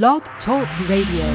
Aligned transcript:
Blog 0.00 0.22
Talk 0.46 0.66
Radio. 0.88 1.28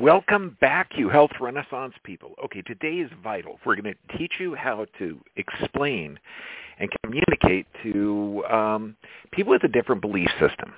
Welcome 0.00 0.56
back, 0.60 0.92
you 0.96 1.08
health 1.08 1.32
renaissance 1.40 1.94
people. 2.04 2.34
Okay, 2.44 2.62
today 2.62 2.98
is 2.98 3.10
vital. 3.20 3.58
We're 3.66 3.74
going 3.74 3.92
to 3.92 4.16
teach 4.16 4.34
you 4.38 4.54
how 4.54 4.86
to 5.00 5.18
explain 5.34 6.20
and 6.78 6.88
communicate 7.02 7.66
to 7.82 8.44
um, 8.48 8.96
people 9.32 9.50
with 9.50 9.64
a 9.64 9.68
different 9.68 10.02
belief 10.02 10.30
system. 10.38 10.72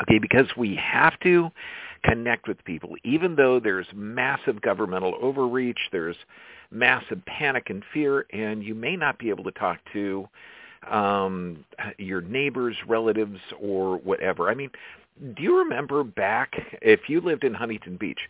Okay, 0.00 0.18
because 0.18 0.46
we 0.56 0.74
have 0.76 1.20
to 1.20 1.50
connect 2.04 2.48
with 2.48 2.56
people, 2.64 2.94
even 3.04 3.36
though 3.36 3.60
there's 3.60 3.86
massive 3.94 4.62
governmental 4.62 5.16
overreach, 5.20 5.90
there's 5.92 6.16
massive 6.70 7.22
panic 7.26 7.68
and 7.68 7.82
fear, 7.92 8.24
and 8.32 8.64
you 8.64 8.74
may 8.74 8.96
not 8.96 9.18
be 9.18 9.28
able 9.28 9.44
to 9.44 9.52
talk 9.52 9.76
to 9.92 10.26
um, 10.90 11.64
your 11.98 12.20
neighbors, 12.20 12.76
relatives, 12.86 13.40
or 13.60 13.98
whatever. 13.98 14.48
I 14.48 14.54
mean, 14.54 14.70
do 15.34 15.42
you 15.42 15.58
remember 15.58 16.04
back 16.04 16.54
if 16.82 17.08
you 17.08 17.20
lived 17.20 17.44
in 17.44 17.54
Huntington 17.54 17.96
Beach, 17.96 18.20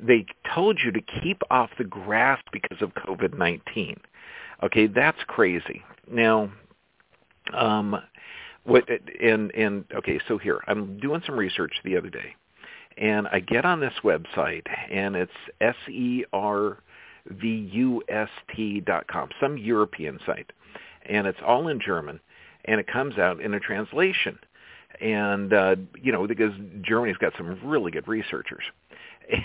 they 0.00 0.26
told 0.54 0.80
you 0.84 0.90
to 0.92 1.00
keep 1.22 1.40
off 1.50 1.70
the 1.78 1.84
grass 1.84 2.40
because 2.52 2.82
of 2.82 2.92
COVID-19. 2.94 3.96
Okay, 4.62 4.86
that's 4.86 5.18
crazy. 5.26 5.82
Now, 6.10 6.50
um, 7.52 7.96
what 8.64 8.84
and 9.22 9.54
and 9.54 9.84
okay, 9.94 10.18
so 10.26 10.38
here 10.38 10.60
I'm 10.66 10.98
doing 10.98 11.22
some 11.26 11.36
research 11.36 11.72
the 11.84 11.96
other 11.96 12.08
day, 12.08 12.34
and 12.96 13.28
I 13.28 13.40
get 13.40 13.64
on 13.64 13.80
this 13.80 13.92
website, 14.02 14.66
and 14.90 15.14
it's 15.16 15.32
s 15.60 15.76
e 15.88 16.24
r 16.32 16.78
v 17.28 17.68
u 17.72 18.02
s 18.08 18.28
t 18.54 18.80
dot 18.80 19.06
com, 19.06 19.28
some 19.40 19.58
European 19.58 20.18
site, 20.24 20.50
and 21.06 21.26
it's 21.26 21.38
all 21.44 21.68
in 21.68 21.80
German, 21.80 22.20
and 22.64 22.80
it 22.80 22.86
comes 22.86 23.18
out 23.18 23.40
in 23.40 23.54
a 23.54 23.60
translation. 23.60 24.38
And, 25.00 25.52
uh, 25.52 25.76
you 26.00 26.12
know, 26.12 26.26
because 26.26 26.52
Germany's 26.82 27.16
got 27.16 27.32
some 27.36 27.58
really 27.64 27.90
good 27.90 28.06
researchers. 28.06 28.62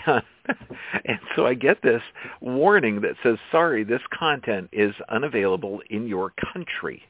And, 0.05 0.21
and 1.05 1.19
so 1.35 1.45
I 1.45 1.53
get 1.53 1.81
this 1.81 2.01
warning 2.41 3.01
that 3.01 3.15
says, 3.23 3.37
sorry, 3.51 3.83
this 3.83 4.01
content 4.17 4.69
is 4.71 4.93
unavailable 5.09 5.81
in 5.89 6.07
your 6.07 6.33
country. 6.53 7.03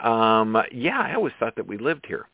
Um, 0.00 0.60
yeah, 0.72 0.98
I 0.98 1.14
always 1.14 1.34
thought 1.38 1.56
that 1.56 1.66
we 1.66 1.78
lived 1.78 2.06
here 2.06 2.26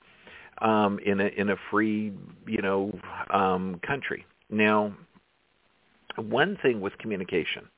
um, 0.60 0.98
in 1.04 1.20
a 1.20 1.26
in 1.26 1.50
a 1.50 1.56
free, 1.70 2.12
you 2.46 2.62
know, 2.62 2.98
um, 3.30 3.80
country. 3.86 4.24
Now, 4.50 4.94
one 6.16 6.56
thing 6.62 6.80
with 6.80 6.96
communication, 6.98 7.68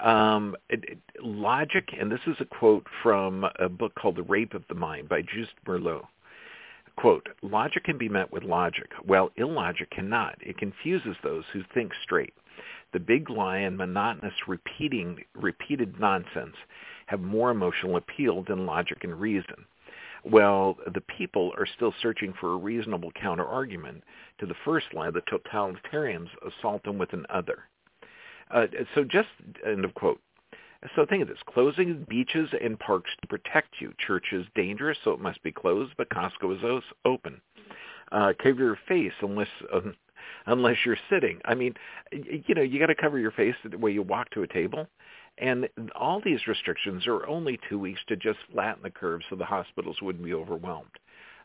um, 0.00 0.56
it, 0.68 0.84
it, 0.84 0.98
logic, 1.22 1.88
and 1.98 2.10
this 2.10 2.20
is 2.26 2.36
a 2.40 2.44
quote 2.44 2.86
from 3.02 3.44
a 3.58 3.68
book 3.68 3.94
called 3.94 4.16
The 4.16 4.22
Rape 4.22 4.54
of 4.54 4.64
the 4.68 4.74
Mind 4.74 5.08
by 5.08 5.22
Joost 5.22 5.52
Meerloo. 5.66 6.06
Quote, 6.96 7.28
logic 7.42 7.84
can 7.84 7.98
be 7.98 8.08
met 8.08 8.32
with 8.32 8.42
logic, 8.42 8.90
while 9.04 9.30
illogic 9.36 9.90
cannot. 9.90 10.36
It 10.40 10.56
confuses 10.56 11.16
those 11.22 11.44
who 11.52 11.62
think 11.74 11.92
straight. 12.02 12.32
The 12.92 13.00
big 13.00 13.28
lie 13.28 13.58
and 13.58 13.76
monotonous 13.76 14.48
repeating, 14.48 15.22
repeated 15.34 16.00
nonsense 16.00 16.56
have 17.06 17.20
more 17.20 17.50
emotional 17.50 17.96
appeal 17.96 18.42
than 18.42 18.64
logic 18.64 19.04
and 19.04 19.20
reason. 19.20 19.66
Well, 20.24 20.78
the 20.92 21.02
people 21.02 21.52
are 21.58 21.66
still 21.66 21.94
searching 22.00 22.32
for 22.40 22.52
a 22.52 22.56
reasonable 22.56 23.12
counterargument 23.12 24.00
to 24.38 24.46
the 24.46 24.56
first 24.64 24.86
lie, 24.92 25.10
the 25.10 25.22
totalitarians 25.22 26.28
assault 26.46 26.82
them 26.84 26.98
with 26.98 27.12
an 27.12 27.26
other. 27.28 27.64
Uh, 28.50 28.66
so 28.94 29.04
just, 29.04 29.28
end 29.66 29.84
of 29.84 29.94
quote. 29.94 30.20
So 30.94 31.04
think 31.06 31.22
of 31.22 31.28
this. 31.28 31.38
Closing 31.52 32.06
beaches 32.08 32.48
and 32.62 32.78
parks 32.78 33.10
to 33.20 33.26
protect 33.26 33.80
you. 33.80 33.92
Church 34.06 34.26
is 34.32 34.46
dangerous, 34.54 34.98
so 35.02 35.12
it 35.12 35.20
must 35.20 35.42
be 35.42 35.50
closed, 35.50 35.94
but 35.96 36.08
Costco 36.10 36.54
is 36.54 36.84
open. 37.04 37.40
Uh, 38.12 38.32
cover 38.40 38.62
your 38.62 38.78
face 38.86 39.12
unless 39.20 39.48
uh, 39.72 39.80
unless 40.46 40.76
you're 40.84 40.98
sitting. 41.10 41.40
I 41.44 41.54
mean, 41.54 41.74
you 42.12 42.54
know, 42.54 42.62
you 42.62 42.78
got 42.78 42.86
to 42.86 42.94
cover 42.94 43.18
your 43.18 43.32
face 43.32 43.54
the 43.68 43.78
way 43.78 43.90
you 43.90 44.02
walk 44.02 44.30
to 44.30 44.42
a 44.42 44.46
table. 44.46 44.86
And 45.38 45.68
all 45.94 46.20
these 46.24 46.46
restrictions 46.46 47.06
are 47.06 47.26
only 47.26 47.58
two 47.68 47.78
weeks 47.78 48.00
to 48.08 48.16
just 48.16 48.38
flatten 48.52 48.82
the 48.82 48.90
curve 48.90 49.20
so 49.28 49.36
the 49.36 49.44
hospitals 49.44 50.00
wouldn't 50.00 50.24
be 50.24 50.32
overwhelmed. 50.32 50.90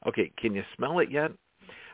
Okay, 0.07 0.31
can 0.37 0.55
you 0.55 0.63
smell 0.75 0.99
it 0.99 1.11
yet? 1.11 1.31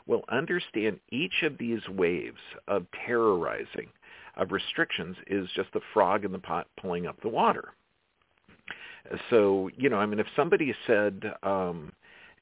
Well, 0.06 0.24
understand 0.30 1.00
each 1.12 1.44
of 1.44 1.58
these 1.58 1.82
waves 1.90 2.40
of 2.68 2.86
terrorizing 3.06 3.90
of 4.38 4.52
restrictions 4.52 5.18
is 5.28 5.50
just 5.56 5.72
the 5.74 5.82
frog 5.94 6.24
in 6.26 6.32
the 6.32 6.40
pot 6.40 6.68
pulling 6.80 7.08
up 7.08 7.20
the 7.22 7.30
water. 7.30 7.74
So, 9.30 9.70
you 9.78 9.90
know, 9.90 9.98
I 9.98 10.06
mean, 10.06 10.20
if 10.20 10.28
somebody 10.36 10.74
said 10.86 11.34
um, 11.44 11.92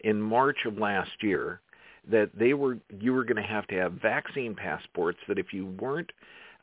in 0.02 0.22
March 0.22 0.66
of 0.66 0.78
last 0.78 1.12
year 1.22 1.62
that 2.10 2.30
they 2.38 2.54
were 2.54 2.78
you 3.00 3.14
were 3.14 3.24
going 3.24 3.42
to 3.42 3.44
have 3.44 3.68
to 3.68 3.76
have 3.76 3.94
vaccine 3.94 4.56
passports, 4.56 5.20
that 5.28 5.40
if 5.40 5.54
you 5.54 5.68
weren't 5.80 6.12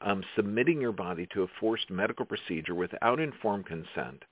um, 0.01 0.23
submitting 0.37 0.81
your 0.81 0.93
body 0.93 1.27
to 1.33 1.43
a 1.43 1.47
forced 1.61 1.91
medical 1.91 2.27
procedure 2.27 2.75
without 2.75 3.21
informed 3.21 3.67
consent, 3.67 4.25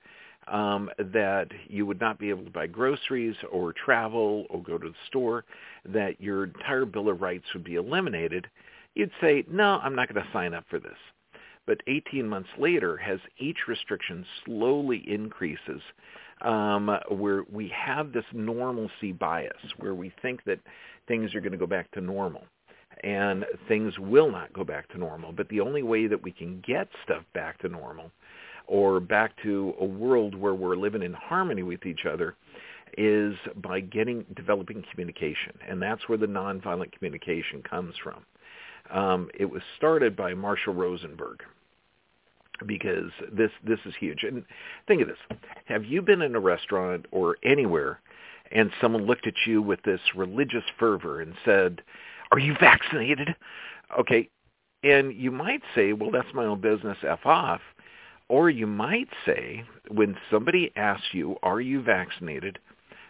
um, 0.47 0.89
that 0.97 1.47
you 1.67 1.85
would 1.85 1.99
not 1.99 2.19
be 2.19 2.29
able 2.29 2.43
to 2.43 2.49
buy 2.49 2.67
groceries 2.67 3.35
or 3.51 3.73
travel 3.73 4.45
or 4.49 4.61
go 4.61 4.77
to 4.77 4.89
the 4.89 4.95
store, 5.07 5.45
that 5.85 6.19
your 6.19 6.45
entire 6.45 6.85
Bill 6.85 7.09
of 7.09 7.21
Rights 7.21 7.45
would 7.53 7.63
be 7.63 7.75
eliminated, 7.75 8.47
you'd 8.95 9.11
say, 9.21 9.43
no, 9.49 9.79
I'm 9.83 9.95
not 9.95 10.13
going 10.13 10.23
to 10.23 10.31
sign 10.31 10.53
up 10.53 10.65
for 10.69 10.79
this. 10.79 10.97
But 11.67 11.81
18 11.87 12.27
months 12.27 12.49
later, 12.57 12.99
as 12.99 13.19
each 13.37 13.67
restriction 13.67 14.25
slowly 14.45 15.03
increases, 15.07 15.81
um, 16.41 16.89
where 17.09 17.43
we 17.51 17.69
have 17.69 18.11
this 18.11 18.25
normalcy 18.33 19.11
bias, 19.11 19.53
where 19.77 19.93
we 19.93 20.11
think 20.21 20.43
that 20.45 20.59
things 21.07 21.35
are 21.35 21.39
going 21.39 21.51
to 21.51 21.57
go 21.57 21.67
back 21.67 21.91
to 21.91 22.01
normal, 22.01 22.43
and 23.03 23.45
things 23.67 23.97
will 23.99 24.31
not 24.31 24.51
go 24.53 24.63
back 24.63 24.87
to 24.89 24.97
normal. 24.97 25.31
But 25.31 25.49
the 25.49 25.61
only 25.61 25.83
way 25.83 26.07
that 26.07 26.21
we 26.21 26.31
can 26.31 26.63
get 26.65 26.87
stuff 27.03 27.23
back 27.33 27.59
to 27.59 27.69
normal, 27.69 28.11
or 28.67 28.99
back 28.99 29.33
to 29.43 29.75
a 29.79 29.85
world 29.85 30.33
where 30.33 30.55
we're 30.55 30.75
living 30.75 31.03
in 31.03 31.13
harmony 31.13 31.63
with 31.63 31.85
each 31.85 32.05
other, 32.05 32.35
is 32.97 33.35
by 33.57 33.79
getting 33.79 34.25
developing 34.35 34.83
communication, 34.91 35.53
and 35.67 35.81
that's 35.81 36.09
where 36.09 36.17
the 36.17 36.25
nonviolent 36.25 36.91
communication 36.91 37.61
comes 37.63 37.93
from. 38.03 38.25
Um, 38.91 39.29
it 39.33 39.45
was 39.49 39.61
started 39.77 40.15
by 40.15 40.33
Marshall 40.33 40.73
Rosenberg 40.73 41.43
because 42.65 43.11
this 43.31 43.51
this 43.65 43.79
is 43.85 43.93
huge. 43.99 44.23
And 44.23 44.43
think 44.87 45.01
of 45.01 45.07
this: 45.07 45.39
Have 45.65 45.85
you 45.85 46.01
been 46.01 46.21
in 46.21 46.35
a 46.35 46.39
restaurant 46.39 47.05
or 47.11 47.37
anywhere, 47.43 48.01
and 48.51 48.71
someone 48.81 49.05
looked 49.05 49.27
at 49.27 49.33
you 49.45 49.61
with 49.61 49.81
this 49.83 50.01
religious 50.15 50.63
fervor 50.77 51.21
and 51.21 51.33
said, 51.45 51.81
"Are 52.31 52.39
you 52.39 52.55
vaccinated?" 52.59 53.35
Okay, 53.99 54.29
and 54.83 55.13
you 55.13 55.31
might 55.31 55.61
say, 55.75 55.93
"Well, 55.93 56.11
that's 56.11 56.33
my 56.33 56.45
own 56.45 56.61
business. 56.61 56.97
F 57.03 57.25
off." 57.25 57.61
Or 58.27 58.49
you 58.49 58.65
might 58.65 59.09
say, 59.25 59.65
when 59.89 60.15
somebody 60.29 60.71
asks 60.77 61.13
you, 61.13 61.37
"Are 61.43 61.59
you 61.59 61.81
vaccinated?" 61.81 62.59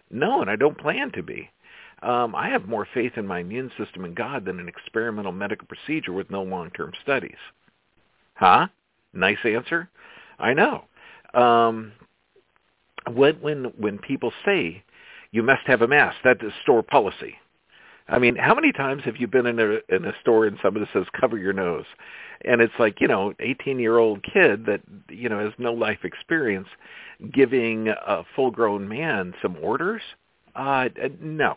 No, 0.10 0.42
and 0.42 0.50
I 0.50 0.56
don't 0.56 0.78
plan 0.78 1.12
to 1.12 1.22
be. 1.22 1.50
Um, 2.02 2.34
I 2.36 2.50
have 2.50 2.68
more 2.68 2.88
faith 2.94 3.14
in 3.16 3.28
my 3.28 3.40
immune 3.40 3.72
system 3.78 4.06
and 4.06 4.16
God 4.16 4.46
than 4.46 4.60
an 4.60 4.68
experimental 4.68 5.32
medical 5.32 5.68
procedure 5.68 6.14
with 6.14 6.32
no 6.32 6.42
long-term 6.42 6.94
studies. 7.04 7.38
Huh? 8.34 8.68
Nice 9.14 9.38
answer. 9.46 9.90
I 10.40 10.54
know. 10.54 10.86
Um, 11.34 11.92
when 13.14 13.36
when 13.36 13.66
when 13.78 13.98
people 14.00 14.32
say 14.46 14.84
you 15.32 15.44
must 15.44 15.66
have 15.66 15.82
a 15.82 15.88
mask, 15.88 16.18
that 16.24 16.44
is 16.44 16.52
store 16.64 16.84
policy. 16.84 17.36
I 18.08 18.20
mean, 18.20 18.36
how 18.36 18.54
many 18.54 18.72
times 18.72 19.04
have 19.06 19.18
you 19.18 19.28
been 19.28 19.46
in 19.46 19.60
a 19.60 19.96
in 19.96 20.06
a 20.06 20.14
store 20.22 20.46
and 20.46 20.58
somebody 20.62 20.86
says 20.92 21.06
cover 21.20 21.38
your 21.38 21.54
nose, 21.54 21.86
and 22.44 22.62
it's 22.62 22.74
like 22.80 23.00
you 23.00 23.08
know, 23.08 23.34
eighteen 23.40 23.80
year 23.80 23.98
old 23.98 24.24
kid 24.24 24.66
that 24.66 24.82
you 25.10 25.30
know 25.30 25.40
has 25.40 25.54
no 25.58 25.74
life 25.74 26.00
experience, 26.04 26.68
giving 27.32 27.88
a 27.88 28.24
full 28.36 28.52
grown 28.52 28.88
man 28.88 29.34
some 29.42 29.58
orders? 29.62 30.02
Uh, 30.56 30.90
no, 31.22 31.56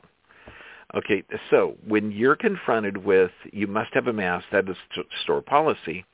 Okay, 0.94 1.24
so 1.50 1.76
when 1.86 2.12
you're 2.12 2.36
confronted 2.36 2.96
with 2.96 3.32
you 3.52 3.66
must 3.66 3.92
have 3.94 4.06
a 4.06 4.12
mask, 4.12 4.46
that 4.52 4.68
is 4.68 4.76
store 5.22 5.42
policy, 5.42 6.04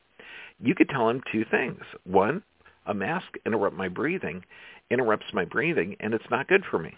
you 0.58 0.75
could 0.75 0.88
tell 0.88 1.08
him 1.08 1.22
two 1.31 1.44
things. 1.50 1.81
One, 2.05 2.43
a 2.87 2.94
mask 2.94 3.26
interrupt 3.44 3.76
my 3.76 3.88
breathing, 3.88 4.43
interrupts 4.90 5.26
my 5.34 5.44
breathing, 5.44 5.96
and 6.00 6.14
it's 6.14 6.25
not 6.31 6.49
good 6.49 6.64
for 6.70 6.78
me. 6.78 6.94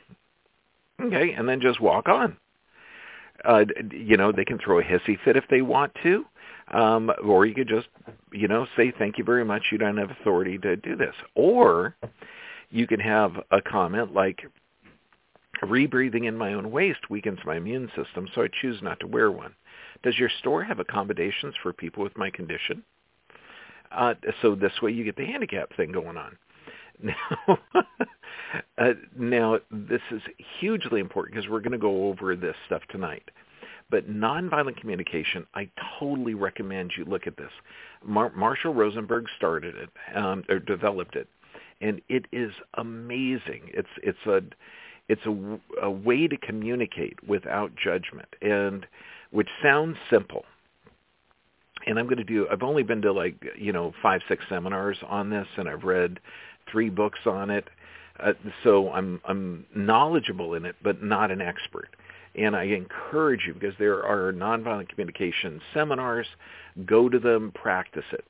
Okay, 1.00 1.32
and 1.32 1.48
then 1.48 1.60
just 1.60 1.80
walk 1.80 2.08
on. 2.08 2.36
Uh, 3.44 3.64
you 3.90 4.16
know, 4.16 4.30
they 4.30 4.44
can 4.44 4.58
throw 4.58 4.78
a 4.78 4.84
hissy 4.84 5.18
fit 5.24 5.36
if 5.36 5.44
they 5.50 5.62
want 5.62 5.92
to, 6.04 6.24
um, 6.72 7.10
or 7.24 7.46
you 7.46 7.54
could 7.54 7.68
just, 7.68 7.88
you 8.32 8.46
know, 8.46 8.66
say 8.76 8.92
thank 8.96 9.18
you 9.18 9.24
very 9.24 9.44
much. 9.44 9.62
You 9.72 9.78
don't 9.78 9.96
have 9.96 10.10
authority 10.10 10.58
to 10.58 10.76
do 10.76 10.94
this, 10.94 11.14
or 11.34 11.96
you 12.70 12.86
can 12.86 13.00
have 13.00 13.32
a 13.50 13.60
comment 13.60 14.14
like, 14.14 14.42
Rebreathing 15.62 16.26
in 16.26 16.36
my 16.36 16.54
own 16.54 16.70
waste 16.70 17.10
weakens 17.10 17.38
my 17.44 17.56
immune 17.56 17.90
system, 17.96 18.28
so 18.34 18.42
I 18.42 18.48
choose 18.60 18.80
not 18.82 18.98
to 19.00 19.06
wear 19.06 19.30
one. 19.30 19.54
Does 20.02 20.18
your 20.18 20.30
store 20.40 20.64
have 20.64 20.80
accommodations 20.80 21.54
for 21.62 21.72
people 21.72 22.02
with 22.02 22.16
my 22.16 22.30
condition? 22.30 22.82
Uh, 23.92 24.14
so 24.40 24.54
this 24.54 24.72
way 24.82 24.90
you 24.90 25.04
get 25.04 25.16
the 25.16 25.26
handicap 25.26 25.74
thing 25.76 25.92
going 25.92 26.16
on. 26.16 26.36
Now, 27.02 27.58
uh, 28.78 28.92
now 29.18 29.58
this 29.70 30.02
is 30.10 30.20
hugely 30.60 31.00
important 31.00 31.34
because 31.34 31.50
we're 31.50 31.60
going 31.60 31.72
to 31.72 31.78
go 31.78 32.08
over 32.08 32.36
this 32.36 32.54
stuff 32.66 32.82
tonight. 32.90 33.28
But 33.90 34.08
nonviolent 34.08 34.76
communication, 34.76 35.46
I 35.54 35.68
totally 35.98 36.34
recommend 36.34 36.92
you 36.96 37.04
look 37.04 37.26
at 37.26 37.36
this. 37.36 37.50
Mar- 38.04 38.32
Marshall 38.36 38.72
Rosenberg 38.72 39.26
started 39.36 39.74
it 39.74 39.88
um, 40.16 40.44
or 40.48 40.58
developed 40.58 41.16
it, 41.16 41.28
and 41.80 42.00
it 42.08 42.26
is 42.30 42.52
amazing. 42.74 43.70
It's 43.74 43.88
it's 44.02 44.26
a 44.26 44.42
it's 45.12 45.26
a, 45.26 45.60
a 45.82 45.90
way 45.90 46.26
to 46.26 46.38
communicate 46.38 47.22
without 47.28 47.70
judgment, 47.76 48.28
and 48.40 48.86
which 49.30 49.48
sounds 49.62 49.98
simple. 50.08 50.46
And 51.86 51.98
I'm 51.98 52.06
going 52.06 52.16
to 52.16 52.24
do. 52.24 52.46
I've 52.50 52.62
only 52.62 52.82
been 52.82 53.02
to 53.02 53.12
like 53.12 53.34
you 53.58 53.72
know 53.74 53.92
five 54.00 54.22
six 54.26 54.42
seminars 54.48 54.96
on 55.06 55.28
this, 55.28 55.46
and 55.58 55.68
I've 55.68 55.84
read 55.84 56.18
three 56.70 56.88
books 56.88 57.18
on 57.26 57.50
it. 57.50 57.68
Uh, 58.18 58.32
so 58.64 58.90
I'm 58.90 59.20
I'm 59.28 59.66
knowledgeable 59.76 60.54
in 60.54 60.64
it, 60.64 60.76
but 60.82 61.02
not 61.02 61.30
an 61.30 61.42
expert. 61.42 61.90
And 62.34 62.56
I 62.56 62.62
encourage 62.64 63.42
you 63.46 63.52
because 63.52 63.74
there 63.78 64.02
are 64.02 64.32
nonviolent 64.32 64.88
communication 64.88 65.60
seminars. 65.74 66.26
Go 66.86 67.10
to 67.10 67.18
them, 67.18 67.52
practice 67.54 68.06
it. 68.12 68.24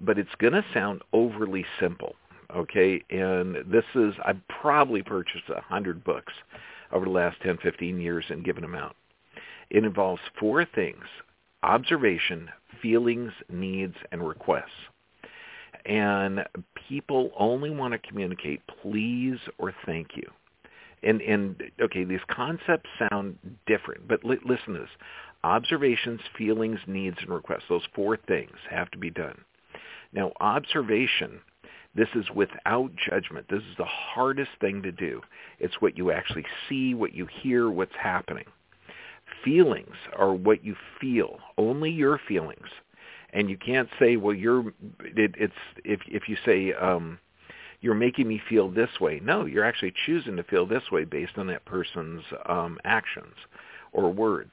But 0.00 0.18
it's 0.18 0.34
going 0.38 0.54
to 0.54 0.64
sound 0.72 1.02
overly 1.12 1.66
simple, 1.78 2.14
okay? 2.54 3.02
And 3.10 3.56
this 3.70 3.84
is 3.94 4.14
I 4.24 4.34
probably 4.48 5.02
purchased 5.02 5.48
a 5.48 5.60
hundred 5.60 6.04
books 6.04 6.32
over 6.92 7.04
the 7.04 7.10
last 7.10 7.36
10, 7.42 7.58
15 7.58 8.00
years 8.00 8.24
and 8.28 8.44
given 8.44 8.62
them 8.62 8.74
out. 8.74 8.96
It 9.70 9.84
involves 9.84 10.22
four 10.38 10.64
things: 10.64 11.04
observation, 11.62 12.50
feelings, 12.80 13.32
needs, 13.48 13.96
and 14.12 14.26
requests 14.26 14.70
and 15.86 16.44
people 16.88 17.30
only 17.38 17.70
want 17.70 17.92
to 17.92 17.98
communicate 17.98 18.62
please 18.82 19.38
or 19.58 19.74
thank 19.84 20.16
you. 20.16 20.30
And 21.02 21.20
and 21.20 21.62
okay, 21.82 22.04
these 22.04 22.20
concepts 22.30 22.88
sound 23.10 23.38
different, 23.66 24.08
but 24.08 24.24
li- 24.24 24.38
listen 24.44 24.74
to 24.74 24.80
this. 24.80 24.88
Observations, 25.42 26.20
feelings, 26.38 26.78
needs, 26.86 27.18
and 27.20 27.28
requests. 27.28 27.64
Those 27.68 27.86
four 27.94 28.16
things 28.16 28.56
have 28.70 28.90
to 28.92 28.98
be 28.98 29.10
done. 29.10 29.38
Now, 30.14 30.32
observation, 30.40 31.40
this 31.94 32.08
is 32.14 32.26
without 32.34 32.90
judgment. 33.08 33.46
This 33.48 33.62
is 33.62 33.76
the 33.78 33.84
hardest 33.84 34.50
thing 34.60 34.82
to 34.82 34.92
do. 34.92 35.20
It's 35.58 35.80
what 35.80 35.96
you 35.96 36.10
actually 36.10 36.44
see, 36.68 36.94
what 36.94 37.14
you 37.14 37.26
hear, 37.42 37.70
what's 37.70 37.94
happening. 38.00 38.46
Feelings 39.44 39.94
are 40.16 40.32
what 40.32 40.64
you 40.64 40.74
feel, 41.00 41.38
only 41.58 41.90
your 41.90 42.20
feelings 42.26 42.68
and 43.34 43.50
you 43.50 43.58
can't 43.58 43.88
say, 43.98 44.16
well, 44.16 44.34
you're 44.34 44.68
it, 45.00 45.34
it's 45.36 45.52
if 45.84 46.00
if 46.06 46.28
you 46.28 46.36
say 46.46 46.72
um, 46.72 47.18
you're 47.80 47.94
making 47.94 48.26
me 48.26 48.40
feel 48.48 48.70
this 48.70 48.88
way. 49.00 49.20
No, 49.22 49.44
you're 49.44 49.64
actually 49.64 49.92
choosing 50.06 50.36
to 50.36 50.44
feel 50.44 50.64
this 50.64 50.84
way 50.90 51.04
based 51.04 51.36
on 51.36 51.48
that 51.48 51.66
person's 51.66 52.22
um, 52.46 52.78
actions 52.84 53.34
or 53.92 54.10
words. 54.10 54.52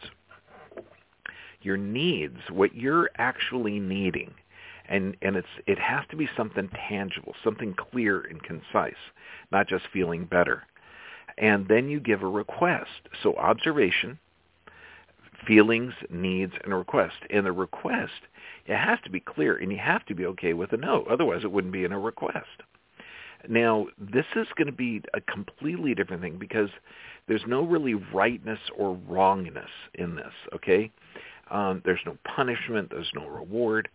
Your 1.61 1.77
needs, 1.77 2.39
what 2.49 2.75
you're 2.75 3.11
actually 3.17 3.79
needing, 3.79 4.33
and 4.91 5.17
and 5.21 5.35
it's 5.35 5.47
it 5.65 5.79
has 5.79 6.03
to 6.11 6.15
be 6.15 6.29
something 6.37 6.69
tangible, 6.87 7.33
something 7.43 7.73
clear 7.73 8.21
and 8.21 8.43
concise, 8.43 8.93
not 9.51 9.67
just 9.67 9.85
feeling 9.91 10.25
better. 10.25 10.63
And 11.37 11.67
then 11.67 11.89
you 11.89 11.99
give 11.99 12.21
a 12.21 12.27
request. 12.27 13.09
So 13.23 13.35
observation, 13.37 14.19
feelings, 15.47 15.93
needs, 16.09 16.53
and 16.63 16.73
a 16.73 16.75
request. 16.75 17.15
And 17.29 17.45
the 17.45 17.51
request 17.51 18.11
it 18.65 18.75
has 18.75 18.99
to 19.05 19.09
be 19.09 19.19
clear, 19.19 19.57
and 19.57 19.71
you 19.71 19.77
have 19.79 20.05
to 20.07 20.15
be 20.15 20.25
okay 20.27 20.53
with 20.53 20.73
a 20.73 20.77
no. 20.77 21.05
Otherwise, 21.09 21.43
it 21.43 21.51
wouldn't 21.51 21.73
be 21.73 21.83
in 21.83 21.93
a 21.93 21.99
request. 21.99 22.63
Now, 23.49 23.87
this 23.97 24.25
is 24.35 24.47
going 24.55 24.67
to 24.67 24.73
be 24.73 25.01
a 25.15 25.21
completely 25.21 25.95
different 25.95 26.21
thing 26.21 26.37
because 26.37 26.69
there's 27.27 27.41
no 27.47 27.63
really 27.63 27.95
rightness 27.95 28.59
or 28.77 28.99
wrongness 29.07 29.69
in 29.95 30.15
this, 30.15 30.33
okay? 30.53 30.91
Um, 31.49 31.81
there's 31.83 31.99
no 32.05 32.17
punishment. 32.23 32.89
There's 32.91 33.11
no 33.15 33.27
reward. 33.27 33.89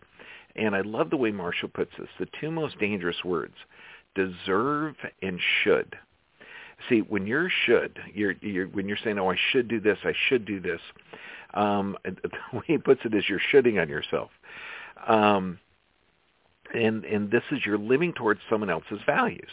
And 0.57 0.75
I 0.75 0.81
love 0.81 1.09
the 1.09 1.17
way 1.17 1.31
Marshall 1.31 1.69
puts 1.69 1.91
this. 1.99 2.09
The 2.19 2.27
two 2.39 2.51
most 2.51 2.79
dangerous 2.79 3.23
words, 3.23 3.55
deserve 4.15 4.95
and 5.21 5.39
should. 5.63 5.95
See, 6.89 6.99
when 6.99 7.25
you're 7.25 7.49
should, 7.65 7.99
you're, 8.13 8.33
you're 8.41 8.67
when 8.67 8.87
you're 8.87 8.97
saying, 9.03 9.17
"Oh, 9.17 9.31
I 9.31 9.37
should 9.51 9.67
do 9.67 9.79
this. 9.79 9.97
I 10.03 10.13
should 10.27 10.45
do 10.45 10.59
this," 10.59 10.81
um, 11.53 11.97
the 12.03 12.29
way 12.53 12.63
he 12.65 12.77
puts 12.77 13.01
it 13.03 13.13
is, 13.13 13.25
you're 13.27 13.41
shitting 13.51 13.81
on 13.81 13.89
yourself. 13.89 14.29
Um, 15.07 15.59
and 16.73 17.05
and 17.05 17.31
this 17.31 17.43
is 17.51 17.65
you're 17.65 17.77
living 17.77 18.13
towards 18.13 18.41
someone 18.49 18.69
else's 18.69 18.99
values. 19.05 19.49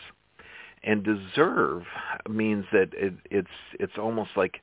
And 0.83 1.03
deserve 1.03 1.85
means 2.29 2.67
that 2.73 2.91
it, 2.93 3.15
it's 3.31 3.49
it's 3.81 3.97
almost 3.99 4.31
like, 4.37 4.61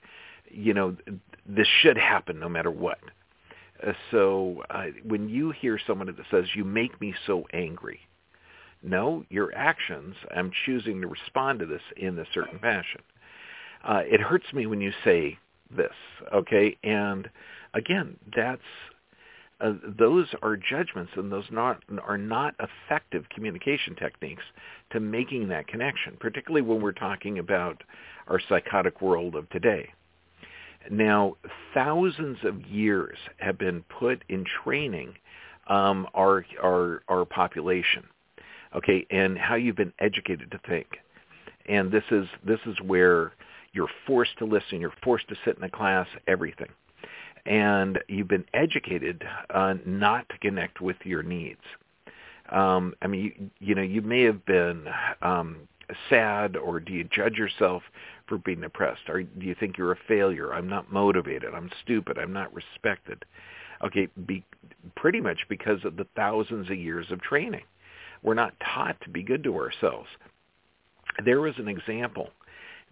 you 0.51 0.73
know, 0.73 0.95
this 1.47 1.67
should 1.81 1.97
happen 1.97 2.39
no 2.39 2.47
matter 2.47 2.69
what. 2.69 2.99
Uh, 3.85 3.93
so 4.11 4.63
uh, 4.69 4.87
when 5.03 5.29
you 5.29 5.51
hear 5.51 5.79
someone 5.85 6.07
that 6.07 6.15
says, 6.29 6.45
"You 6.55 6.63
make 6.63 6.99
me 7.01 7.13
so 7.25 7.45
angry," 7.53 7.99
no, 8.83 9.25
your 9.29 9.53
actions. 9.55 10.15
I'm 10.35 10.51
choosing 10.65 11.01
to 11.01 11.07
respond 11.07 11.59
to 11.59 11.65
this 11.65 11.81
in 11.97 12.17
a 12.19 12.25
certain 12.33 12.59
fashion. 12.59 13.01
Uh, 13.83 14.01
it 14.05 14.21
hurts 14.21 14.51
me 14.53 14.65
when 14.67 14.81
you 14.81 14.91
say 15.03 15.37
this, 15.75 15.93
okay? 16.33 16.77
And 16.83 17.29
again, 17.73 18.17
that's 18.35 18.61
uh, 19.59 19.73
those 19.99 20.27
are 20.41 20.57
judgments, 20.57 21.11
and 21.15 21.31
those 21.31 21.45
not 21.51 21.83
are 22.03 22.17
not 22.17 22.55
effective 22.59 23.29
communication 23.29 23.95
techniques 23.95 24.43
to 24.91 24.99
making 24.99 25.47
that 25.49 25.67
connection, 25.67 26.17
particularly 26.19 26.63
when 26.63 26.81
we're 26.81 26.91
talking 26.91 27.37
about 27.37 27.83
our 28.27 28.39
psychotic 28.49 29.01
world 29.01 29.35
of 29.35 29.47
today. 29.51 29.91
Now, 30.89 31.35
thousands 31.73 32.37
of 32.43 32.61
years 32.65 33.17
have 33.37 33.57
been 33.57 33.83
put 33.99 34.23
in 34.29 34.45
training 34.63 35.13
um, 35.67 36.07
our 36.13 36.45
our 36.61 37.03
our 37.07 37.25
population, 37.25 38.03
okay, 38.75 39.05
and 39.11 39.37
how 39.37 39.55
you've 39.55 39.75
been 39.75 39.93
educated 39.99 40.51
to 40.51 40.59
think, 40.67 40.87
and 41.67 41.91
this 41.91 42.03
is 42.11 42.25
this 42.45 42.59
is 42.65 42.75
where 42.85 43.33
you're 43.73 43.89
forced 44.07 44.37
to 44.39 44.45
listen, 44.45 44.81
you're 44.81 44.93
forced 45.03 45.27
to 45.29 45.35
sit 45.45 45.57
in 45.57 45.63
a 45.63 45.69
class, 45.69 46.07
everything 46.27 46.67
and 47.45 47.99
you've 48.07 48.27
been 48.27 48.45
educated 48.53 49.23
uh, 49.53 49.73
not 49.85 50.27
to 50.29 50.37
connect 50.37 50.81
with 50.81 50.97
your 51.03 51.23
needs. 51.23 51.61
Um, 52.49 52.93
I 53.01 53.07
mean, 53.07 53.51
you, 53.59 53.69
you 53.69 53.75
know, 53.75 53.81
you 53.81 54.01
may 54.01 54.23
have 54.23 54.45
been 54.45 54.85
um, 55.21 55.57
sad, 56.09 56.55
or 56.57 56.79
do 56.79 56.93
you 56.93 57.03
judge 57.05 57.35
yourself 57.35 57.83
for 58.31 58.37
being 58.37 58.61
depressed? 58.61 59.09
Or 59.09 59.21
do 59.23 59.45
you 59.45 59.55
think 59.59 59.77
you're 59.77 59.91
a 59.91 59.99
failure? 60.07 60.53
I'm 60.53 60.69
not 60.69 60.91
motivated. 60.91 61.53
I'm 61.53 61.69
stupid. 61.83 62.17
I'm 62.17 62.31
not 62.31 62.53
respected. 62.53 63.25
Okay, 63.83 64.07
be, 64.25 64.45
pretty 64.95 65.19
much 65.19 65.39
because 65.49 65.83
of 65.83 65.97
the 65.97 66.07
thousands 66.15 66.69
of 66.69 66.77
years 66.77 67.07
of 67.11 67.21
training. 67.21 67.63
We're 68.23 68.35
not 68.35 68.53
taught 68.63 69.01
to 69.01 69.09
be 69.09 69.21
good 69.21 69.43
to 69.43 69.55
ourselves. 69.57 70.07
There 71.25 71.41
was 71.41 71.55
an 71.57 71.67
example 71.67 72.29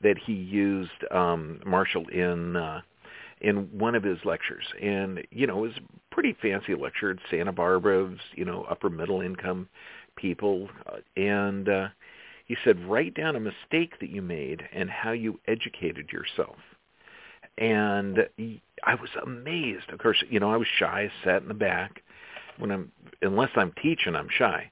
that 0.04 0.18
he 0.18 0.34
used, 0.34 0.92
um, 1.12 1.62
Marshall, 1.66 2.08
in 2.10 2.58
uh, 2.58 2.82
in 3.40 3.70
one 3.78 3.96
of 3.96 4.04
his 4.04 4.18
lectures. 4.26 4.66
And, 4.82 5.26
you 5.32 5.48
know, 5.48 5.60
it 5.60 5.68
was 5.70 5.78
a 5.78 6.14
pretty 6.14 6.36
fancy 6.42 6.76
lecture 6.76 7.12
at 7.12 7.18
Santa 7.32 7.54
Barbara's, 7.54 8.20
you 8.36 8.44
know, 8.44 8.66
upper 8.70 8.90
middle 8.90 9.22
income 9.22 9.70
people. 10.18 10.68
Uh, 10.86 10.98
and 11.16 11.70
uh, 11.70 11.88
he 12.50 12.58
said, 12.64 12.84
write 12.90 13.14
down 13.14 13.36
a 13.36 13.40
mistake 13.40 14.00
that 14.02 14.10
you 14.10 14.24
made 14.24 14.64
and 14.74 14.90
how 14.90 15.12
you 15.12 15.40
educated 15.48 16.10
yourself. 16.12 16.56
And 17.60 18.28
I 18.84 18.96
was 18.96 19.12
amazed. 19.24 19.92
Of 19.92 20.00
course, 20.00 20.22
you 20.32 20.40
know, 20.40 20.52
I 20.52 20.58
was 20.58 20.68
shy, 20.80 21.12
sat 21.24 21.44
in 21.44 21.48
the 21.48 21.54
back. 21.54 22.02
When 22.58 22.72
I'm, 22.72 22.92
unless 23.22 23.52
I'm 23.56 23.72
teaching, 23.82 24.16
I'm 24.16 24.30
shy. 24.36 24.72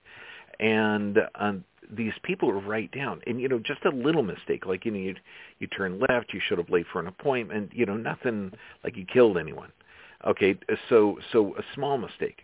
And 0.60 1.20
uh, 1.36 1.54
these 1.96 2.14
people 2.24 2.50
are 2.50 2.60
write 2.60 2.92
down 2.92 3.22
and 3.28 3.40
you 3.40 3.48
know 3.48 3.60
just 3.60 3.86
a 3.86 3.90
little 3.90 4.24
mistake 4.24 4.66
like 4.66 4.84
you 4.84 4.92
know 4.92 4.98
you 4.98 5.16
you 5.60 5.68
turn 5.68 6.02
left 6.10 6.34
you 6.34 6.42
should 6.46 6.58
have 6.58 6.70
late 6.70 6.86
for 6.92 7.00
an 7.00 7.08
appointment 7.08 7.72
you 7.74 7.86
know 7.86 7.96
nothing 7.96 8.52
like 8.84 8.98
you 8.98 9.06
killed 9.06 9.38
anyone 9.38 9.72
okay 10.26 10.58
so 10.90 11.18
so 11.32 11.56
a 11.56 11.64
small 11.74 11.98
mistake 11.98 12.40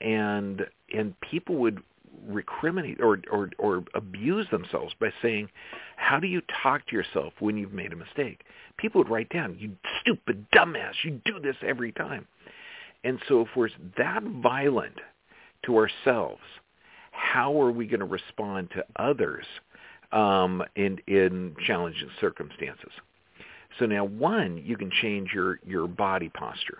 and 0.00 0.64
and 0.96 1.18
people 1.20 1.56
would 1.56 1.82
recriminate 2.30 3.00
or 3.00 3.20
or 3.30 3.50
or 3.58 3.84
abuse 3.94 4.46
themselves 4.50 4.94
by 5.00 5.10
saying 5.22 5.48
how 5.96 6.18
do 6.18 6.26
you 6.26 6.42
talk 6.62 6.86
to 6.86 6.96
yourself 6.96 7.32
when 7.40 7.56
you've 7.56 7.72
made 7.72 7.92
a 7.92 7.96
mistake 7.96 8.42
people 8.76 9.00
would 9.00 9.10
write 9.10 9.28
down 9.30 9.56
you 9.58 9.72
stupid 10.00 10.46
dumbass 10.54 10.92
you 11.04 11.20
do 11.24 11.38
this 11.40 11.56
every 11.66 11.92
time 11.92 12.26
and 13.04 13.18
so 13.28 13.42
if 13.42 13.48
we're 13.56 13.68
that 13.96 14.22
violent 14.42 14.96
to 15.64 15.76
ourselves 15.76 16.40
how 17.18 17.60
are 17.60 17.70
we 17.70 17.86
going 17.86 18.00
to 18.00 18.06
respond 18.06 18.70
to 18.70 18.84
others 18.96 19.44
um, 20.12 20.62
in 20.76 20.98
in 21.06 21.54
challenging 21.66 22.08
circumstances? 22.20 22.92
So 23.78 23.86
now, 23.86 24.04
one, 24.04 24.62
you 24.64 24.76
can 24.76 24.90
change 25.02 25.30
your 25.34 25.58
your 25.66 25.86
body 25.86 26.30
posture. 26.30 26.78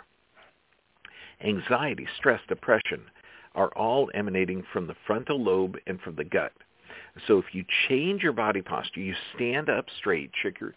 Anxiety, 1.45 2.07
stress, 2.17 2.41
depression 2.49 3.03
are 3.59 3.77
all 3.77 4.09
emanating 4.15 4.63
from 4.73 4.87
the 4.87 4.95
frontal 5.07 5.43
lobe 5.43 5.77
and 5.89 6.01
from 6.01 6.15
the 6.15 6.25
gut. 6.25 6.53
So 7.27 7.39
if 7.39 7.47
you 7.53 7.65
change 7.89 8.23
your 8.23 8.33
body 8.33 8.63
posture, 8.63 9.01
you 9.01 9.15
stand 9.35 9.69
up 9.69 9.87
straight, 9.99 10.31
check 10.41 10.61
your 10.61 10.75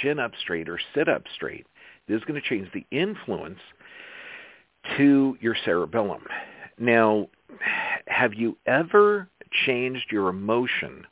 chin 0.00 0.18
up 0.18 0.32
straight, 0.40 0.68
or 0.68 0.80
sit 0.94 1.08
up 1.08 1.24
straight, 1.34 1.66
this 2.08 2.16
is 2.16 2.24
going 2.24 2.40
to 2.40 2.48
change 2.48 2.68
the 2.72 2.86
influence 2.90 3.58
to 4.96 5.36
your 5.40 5.54
cerebellum. 5.64 6.24
Now, 6.78 7.28
have 8.06 8.32
you 8.32 8.56
ever 8.66 9.28
changed 9.66 10.06
your 10.10 10.28
emotion 10.28 11.06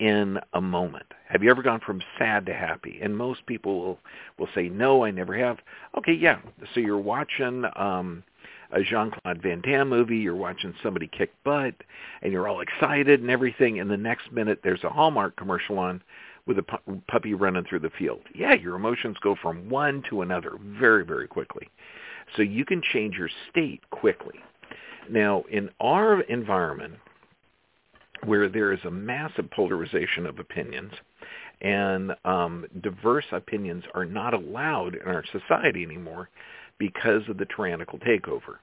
in 0.00 0.38
a 0.54 0.60
moment? 0.60 1.06
Have 1.28 1.44
you 1.44 1.50
ever 1.50 1.62
gone 1.62 1.80
from 1.84 2.02
sad 2.18 2.46
to 2.46 2.52
happy? 2.52 2.98
And 3.00 3.16
most 3.16 3.46
people 3.46 3.80
will, 3.80 3.98
will 4.38 4.48
say, 4.54 4.68
no, 4.68 5.04
I 5.04 5.12
never 5.12 5.36
have. 5.38 5.58
Okay, 5.96 6.12
yeah. 6.12 6.40
So 6.74 6.80
you're 6.80 6.98
watching 6.98 7.64
um, 7.76 8.24
a 8.72 8.82
Jean-Claude 8.82 9.42
Van 9.42 9.60
Damme 9.60 9.88
movie, 9.88 10.18
you're 10.18 10.36
watching 10.36 10.74
somebody 10.82 11.06
kick 11.06 11.32
butt, 11.44 11.74
and 12.22 12.32
you're 12.32 12.48
all 12.48 12.60
excited 12.60 13.20
and 13.20 13.30
everything, 13.30 13.80
and 13.80 13.90
the 13.90 13.96
next 13.96 14.30
minute 14.32 14.60
there's 14.62 14.84
a 14.84 14.90
Hallmark 14.90 15.36
commercial 15.36 15.78
on 15.78 16.02
with 16.46 16.58
a 16.58 16.62
pu- 16.62 17.02
puppy 17.08 17.34
running 17.34 17.64
through 17.64 17.80
the 17.80 17.90
field. 17.98 18.20
Yeah, 18.34 18.54
your 18.54 18.74
emotions 18.76 19.16
go 19.22 19.36
from 19.40 19.68
one 19.68 20.02
to 20.10 20.22
another 20.22 20.52
very, 20.60 21.04
very 21.04 21.28
quickly. 21.28 21.68
So 22.36 22.42
you 22.42 22.64
can 22.64 22.82
change 22.92 23.16
your 23.16 23.30
state 23.50 23.80
quickly. 23.90 24.40
Now, 25.10 25.44
in 25.50 25.70
our 25.80 26.20
environment, 26.22 26.94
where 28.24 28.48
there 28.48 28.72
is 28.72 28.80
a 28.84 28.90
massive 28.90 29.50
polarization 29.50 30.26
of 30.26 30.38
opinions, 30.38 30.92
and 31.60 32.12
um, 32.24 32.66
diverse 32.82 33.24
opinions 33.32 33.84
are 33.94 34.04
not 34.04 34.34
allowed 34.34 34.96
in 34.96 35.06
our 35.06 35.24
society 35.32 35.82
anymore 35.82 36.28
because 36.78 37.22
of 37.28 37.38
the 37.38 37.46
tyrannical 37.46 37.98
takeover. 37.98 38.56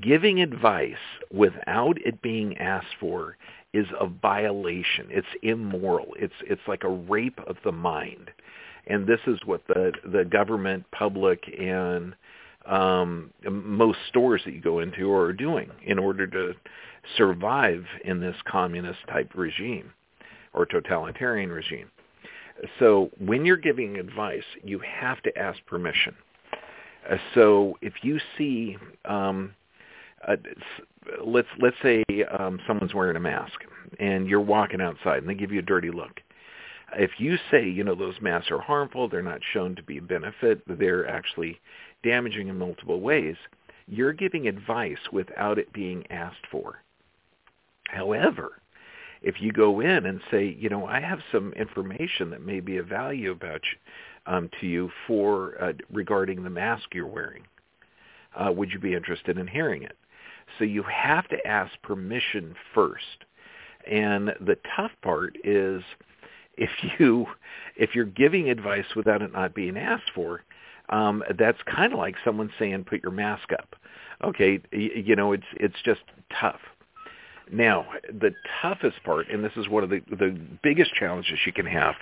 Giving 0.00 0.40
advice 0.40 0.94
without 1.32 1.96
it 2.04 2.22
being 2.22 2.56
asked 2.58 2.94
for 3.00 3.36
is 3.72 3.86
a 3.98 4.06
violation. 4.06 5.06
It's 5.10 5.26
immoral. 5.42 6.14
It's 6.18 6.34
it's 6.42 6.60
like 6.68 6.84
a 6.84 6.88
rape 6.88 7.40
of 7.46 7.56
the 7.64 7.72
mind. 7.72 8.30
And 8.86 9.06
this 9.06 9.20
is 9.26 9.40
what 9.44 9.62
the 9.66 9.92
the 10.04 10.24
government, 10.24 10.84
public, 10.92 11.42
and 11.58 12.14
um, 12.66 13.30
most 13.50 13.98
stores 14.08 14.42
that 14.44 14.54
you 14.54 14.60
go 14.60 14.80
into 14.80 15.12
are 15.12 15.32
doing 15.32 15.70
in 15.84 15.98
order 15.98 16.26
to 16.26 16.54
survive 17.16 17.84
in 18.04 18.20
this 18.20 18.36
communist 18.46 19.00
type 19.08 19.32
regime 19.34 19.92
or 20.52 20.66
totalitarian 20.66 21.50
regime. 21.50 21.90
So 22.78 23.10
when 23.18 23.44
you're 23.44 23.56
giving 23.56 23.96
advice, 23.98 24.44
you 24.62 24.80
have 24.80 25.22
to 25.22 25.38
ask 25.38 25.58
permission. 25.66 26.14
Uh, 27.08 27.16
so 27.34 27.78
if 27.80 27.94
you 28.02 28.18
see, 28.36 28.76
um, 29.04 29.54
uh, 30.26 30.36
let's 31.24 31.48
let's 31.58 31.76
say 31.82 32.04
um, 32.38 32.60
someone's 32.66 32.94
wearing 32.94 33.16
a 33.16 33.20
mask 33.20 33.60
and 33.98 34.26
you're 34.28 34.40
walking 34.40 34.80
outside 34.80 35.18
and 35.18 35.28
they 35.28 35.34
give 35.34 35.52
you 35.52 35.60
a 35.60 35.62
dirty 35.62 35.90
look. 35.90 36.20
If 36.96 37.12
you 37.18 37.36
say, 37.50 37.68
you 37.68 37.84
know, 37.84 37.94
those 37.94 38.20
masks 38.20 38.50
are 38.50 38.60
harmful, 38.60 39.08
they're 39.08 39.22
not 39.22 39.40
shown 39.52 39.76
to 39.76 39.82
be 39.82 39.98
a 39.98 40.02
benefit, 40.02 40.60
they're 40.66 41.06
actually 41.08 41.60
damaging 42.02 42.48
in 42.48 42.58
multiple 42.58 43.00
ways, 43.00 43.36
you're 43.86 44.12
giving 44.12 44.48
advice 44.48 44.98
without 45.12 45.58
it 45.58 45.72
being 45.72 46.04
asked 46.10 46.46
for. 46.50 46.82
However, 47.88 48.60
if 49.22 49.40
you 49.40 49.52
go 49.52 49.80
in 49.80 50.06
and 50.06 50.20
say, 50.30 50.56
you 50.58 50.68
know, 50.68 50.86
I 50.86 51.00
have 51.00 51.20
some 51.30 51.52
information 51.52 52.30
that 52.30 52.44
may 52.44 52.60
be 52.60 52.78
of 52.78 52.86
value 52.86 53.30
about 53.30 53.60
you, 53.72 53.78
um, 54.26 54.50
to 54.60 54.66
you 54.66 54.90
for 55.06 55.62
uh, 55.62 55.72
regarding 55.92 56.42
the 56.42 56.50
mask 56.50 56.94
you're 56.94 57.06
wearing, 57.06 57.42
uh, 58.36 58.52
would 58.52 58.70
you 58.70 58.78
be 58.78 58.94
interested 58.94 59.38
in 59.38 59.46
hearing 59.46 59.82
it? 59.82 59.96
So 60.58 60.64
you 60.64 60.82
have 60.84 61.28
to 61.28 61.46
ask 61.46 61.72
permission 61.82 62.54
first. 62.74 63.24
And 63.90 64.28
the 64.40 64.58
tough 64.76 64.92
part 65.02 65.36
is 65.44 65.82
if 66.56 66.70
you 66.98 67.26
if 67.76 67.94
you're 67.94 68.04
giving 68.04 68.50
advice 68.50 68.84
without 68.94 69.22
it 69.22 69.32
not 69.32 69.54
being 69.54 69.76
asked 69.76 70.10
for, 70.14 70.42
um, 70.90 71.22
that's 71.38 71.58
kind 71.62 71.92
of 71.92 71.98
like 71.98 72.16
someone 72.24 72.50
saying 72.58 72.84
put 72.84 73.02
your 73.02 73.12
mask 73.12 73.52
up. 73.52 73.76
Okay, 74.22 74.60
you 74.72 75.16
know 75.16 75.32
it's 75.32 75.44
it's 75.54 75.80
just 75.84 76.02
tough. 76.38 76.60
Now, 77.52 77.86
the 78.08 78.32
toughest 78.62 79.02
part, 79.02 79.28
and 79.28 79.44
this 79.44 79.52
is 79.56 79.68
one 79.68 79.82
of 79.82 79.90
the, 79.90 80.00
the 80.08 80.38
biggest 80.62 80.94
challenges 80.94 81.40
you 81.44 81.52
can 81.52 81.66
have, 81.66 81.96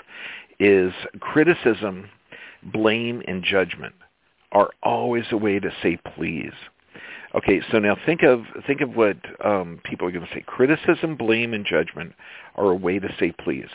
is 0.59 0.93
criticism, 1.21 2.09
blame, 2.63 3.23
and 3.27 3.43
judgment 3.43 3.95
are 4.53 4.71
always 4.83 5.25
a 5.31 5.37
way 5.37 5.59
to 5.59 5.71
say 5.83 5.99
please. 6.17 6.53
Okay, 7.35 7.61
so 7.71 7.79
now 7.79 7.97
think 8.07 8.23
of 8.23 8.43
think 8.67 8.81
of 8.81 8.97
what 8.97 9.17
um, 9.45 9.81
people 9.85 10.07
are 10.09 10.11
going 10.11 10.27
to 10.27 10.35
say. 10.35 10.43
Criticism, 10.47 11.17
blame, 11.17 11.53
and 11.53 11.67
judgment 11.67 12.15
are 12.57 12.71
a 12.71 12.77
way 12.77 12.99
to 12.99 13.09
say 13.21 13.33
please. 13.33 13.69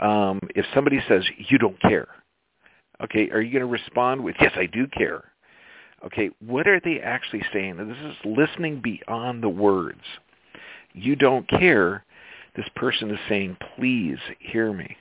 Um, 0.00 0.40
if 0.54 0.64
somebody 0.74 1.00
says 1.08 1.24
you 1.38 1.58
don't 1.58 1.80
care, 1.80 2.08
okay, 3.02 3.30
are 3.30 3.40
you 3.40 3.52
going 3.52 3.64
to 3.64 3.66
respond 3.66 4.22
with 4.22 4.36
yes, 4.40 4.52
I 4.56 4.66
do 4.66 4.86
care? 4.86 5.24
Okay, 6.04 6.30
what 6.46 6.68
are 6.68 6.78
they 6.78 7.00
actually 7.00 7.42
saying? 7.52 7.76
This 7.76 7.96
is 7.96 8.16
listening 8.24 8.80
beyond 8.80 9.42
the 9.42 9.48
words 9.48 10.02
you 10.92 11.16
don't 11.16 11.48
care, 11.48 12.04
this 12.56 12.68
person 12.74 13.10
is 13.10 13.18
saying, 13.28 13.56
please 13.76 14.18
hear 14.38 14.72
me. 14.72 14.96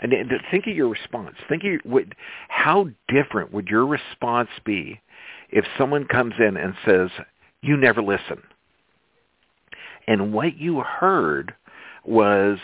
And, 0.00 0.14
think 0.50 0.66
of 0.66 0.74
your 0.74 0.88
response. 0.88 1.36
Think 1.48 1.64
of 1.64 1.70
your, 1.84 2.04
how 2.48 2.88
different 3.08 3.52
would 3.52 3.68
your 3.68 3.86
response 3.86 4.50
be 4.64 5.00
if 5.50 5.64
someone 5.76 6.06
comes 6.06 6.34
in 6.38 6.56
and 6.56 6.74
says, 6.86 7.10
you 7.62 7.76
never 7.76 8.02
listen. 8.02 8.42
And 10.06 10.32
what 10.32 10.56
you 10.56 10.80
heard 10.80 11.54
was, 12.04 12.58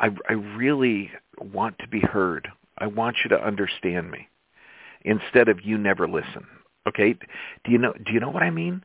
I, 0.00 0.08
I 0.28 0.32
really 0.32 1.10
want 1.38 1.78
to 1.78 1.88
be 1.88 2.00
heard. 2.00 2.48
I 2.78 2.86
want 2.86 3.16
you 3.22 3.30
to 3.30 3.44
understand 3.44 4.10
me. 4.10 4.28
Instead 5.04 5.48
of 5.48 5.64
you 5.64 5.78
never 5.78 6.08
listen. 6.08 6.46
Okay? 6.88 7.14
Do 7.64 7.70
you 7.70 7.78
know 7.78 7.92
do 7.92 8.12
you 8.12 8.20
know 8.20 8.30
what 8.30 8.42
I 8.42 8.50
mean? 8.50 8.82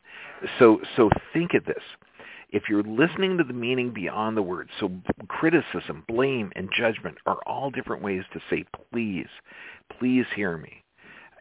So 0.59 0.81
so 0.95 1.09
think 1.33 1.53
of 1.53 1.65
this 1.65 1.81
if 2.49 2.63
you're 2.69 2.83
listening 2.83 3.37
to 3.37 3.43
the 3.43 3.53
meaning 3.53 3.91
beyond 3.93 4.37
the 4.37 4.41
words, 4.41 4.69
so 4.79 4.91
criticism, 5.27 6.03
blame, 6.07 6.51
and 6.55 6.69
judgment 6.75 7.17
are 7.25 7.39
all 7.45 7.69
different 7.69 8.03
ways 8.03 8.23
to 8.33 8.39
say, 8.49 8.63
please, 8.91 9.27
please 9.99 10.25
hear 10.35 10.57
me. 10.57 10.83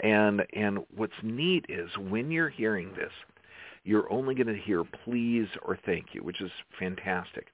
And, 0.00 0.44
and 0.52 0.80
what's 0.94 1.12
neat 1.22 1.66
is 1.68 1.88
when 1.96 2.30
you're 2.30 2.48
hearing 2.48 2.92
this, 2.96 3.12
you're 3.84 4.12
only 4.12 4.34
going 4.34 4.48
to 4.48 4.60
hear 4.60 4.84
please 5.04 5.46
or 5.62 5.78
thank 5.86 6.06
you, 6.12 6.22
which 6.22 6.40
is 6.40 6.50
fantastic. 6.78 7.46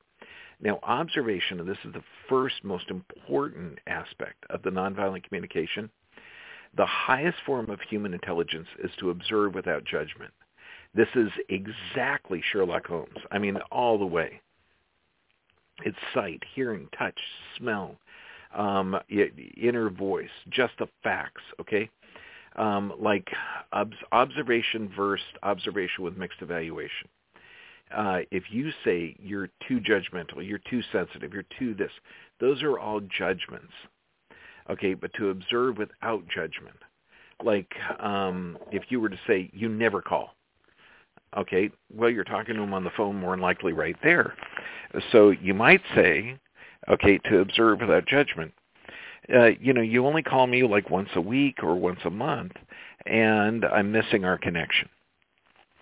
Now, 0.61 0.79
observation, 0.83 1.61
and 1.61 1.69
this 1.69 1.79
is 1.85 1.93
the 1.93 2.03
first 2.29 2.65
most 2.65 2.89
important 2.89 3.79
aspect 3.87 4.45
of 4.49 4.63
the 4.63 4.71
nonviolent 4.71 5.25
communication, 5.25 5.91
the 6.77 6.87
highest 6.87 7.39
form 7.45 7.69
of 7.69 7.81
human 7.83 8.15
intelligence 8.15 8.69
is 8.83 8.91
to 8.99 9.11
observe 9.11 9.55
without 9.55 9.85
judgment. 9.85 10.33
This 10.95 11.09
is 11.15 11.31
exactly 11.49 12.43
Sherlock 12.53 12.87
Holmes. 12.87 13.17
I 13.31 13.39
mean, 13.39 13.57
all 13.71 13.99
the 13.99 14.07
way. 14.07 14.41
It's 15.85 15.97
sight, 16.13 16.43
hearing, 16.55 16.89
touch, 16.97 17.19
smell, 17.57 17.97
um, 18.55 18.99
inner 19.57 19.89
voice, 19.91 20.29
just 20.51 20.75
the 20.79 20.87
facts, 21.03 21.43
okay? 21.61 21.89
Um, 22.57 22.93
like 23.01 23.29
ob- 23.73 23.95
observation 24.13 24.93
versus 24.95 25.25
observation 25.43 26.05
with 26.05 26.19
mixed 26.19 26.43
evaluation. 26.43 27.09
Uh, 27.95 28.21
if 28.31 28.45
you 28.51 28.71
say 28.85 29.17
you're 29.19 29.49
too 29.67 29.81
judgmental, 29.81 30.47
you're 30.47 30.61
too 30.71 30.83
sensitive, 30.93 31.33
you're 31.33 31.45
too 31.59 31.75
this, 31.75 31.91
those 32.41 32.63
are 32.63 32.79
all 32.79 33.01
judgments. 33.01 33.73
Okay, 34.71 34.95
but 34.95 35.13
to 35.15 35.31
observe 35.31 35.79
without 35.79 36.23
judgment, 36.29 36.77
like 37.43 37.73
um, 37.99 38.57
if 38.71 38.85
you 38.91 39.01
were 39.01 39.09
to 39.09 39.19
say 39.27 39.51
you 39.53 39.69
never 39.69 40.01
call, 40.01 40.35
Okay, 41.37 41.71
well, 41.95 42.11
you're 42.11 42.25
talking 42.25 42.55
to 42.57 42.63
him 42.63 42.75
on 42.75 42.85
the 42.85 42.91
phone 42.91 43.17
more 43.17 43.31
than 43.33 43.41
likely 43.41 43.73
right 43.73 43.97
there. 44.03 44.35
So 45.11 45.31
you 45.31 45.55
might 45.55 45.81
say, 45.95 46.39
okay, 46.89 47.19
to 47.19 47.39
observe 47.39 47.81
without 47.81 48.07
judgment, 48.07 48.53
uh, 49.33 49.51
you 49.61 49.73
know, 49.73 49.81
you 49.81 50.07
only 50.07 50.23
call 50.23 50.47
me 50.47 50.63
like 50.65 50.91
once 50.91 51.09
a 51.15 51.21
week 51.21 51.63
or 51.63 51.75
once 51.75 52.01
a 52.05 52.11
month, 52.11 52.53
and 53.07 53.65
I'm 53.65 53.93
missing 53.93 54.25
our 54.25 54.37
connection. 54.37 54.89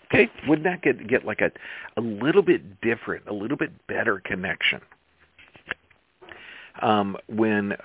Okay, 0.07 0.30
wouldn't 0.49 0.64
that 0.64 0.83
get 0.83 1.07
get 1.09 1.25
like 1.25 1.40
a 1.40 1.50
a 1.97 2.00
little 2.00 2.42
bit 2.42 2.80
different, 2.80 3.26
a 3.28 3.33
little 3.33 3.57
bit 3.57 3.71
better 3.87 4.21
connection? 4.25 4.80
Um, 6.83 7.16
when 7.28 7.76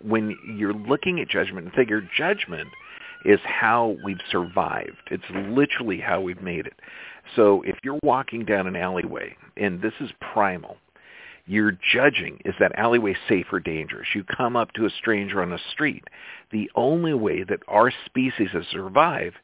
when 0.00 0.36
you're 0.56 0.74
looking 0.74 1.20
at 1.20 1.28
judgment 1.28 1.66
and 1.66 1.74
figure 1.74 2.02
judgment 2.16 2.68
is 3.24 3.40
how 3.44 3.96
we've 4.04 4.20
survived. 4.30 4.96
It's 5.10 5.24
literally 5.30 6.00
how 6.00 6.20
we've 6.20 6.42
made 6.42 6.66
it. 6.66 6.74
So 7.36 7.62
if 7.62 7.76
you're 7.82 7.98
walking 8.02 8.44
down 8.44 8.66
an 8.66 8.76
alleyway, 8.76 9.36
and 9.56 9.80
this 9.80 9.94
is 10.00 10.10
primal, 10.20 10.76
you're 11.46 11.76
judging, 11.92 12.40
is 12.44 12.54
that 12.58 12.78
alleyway 12.78 13.14
safe 13.28 13.46
or 13.52 13.60
dangerous? 13.60 14.08
You 14.14 14.24
come 14.24 14.56
up 14.56 14.72
to 14.72 14.86
a 14.86 14.90
stranger 14.90 15.42
on 15.42 15.50
the 15.50 15.58
street. 15.72 16.04
The 16.52 16.70
only 16.74 17.12
way 17.14 17.44
that 17.44 17.60
our 17.68 17.92
species 18.06 18.48
has 18.52 18.64
survived 18.70 19.36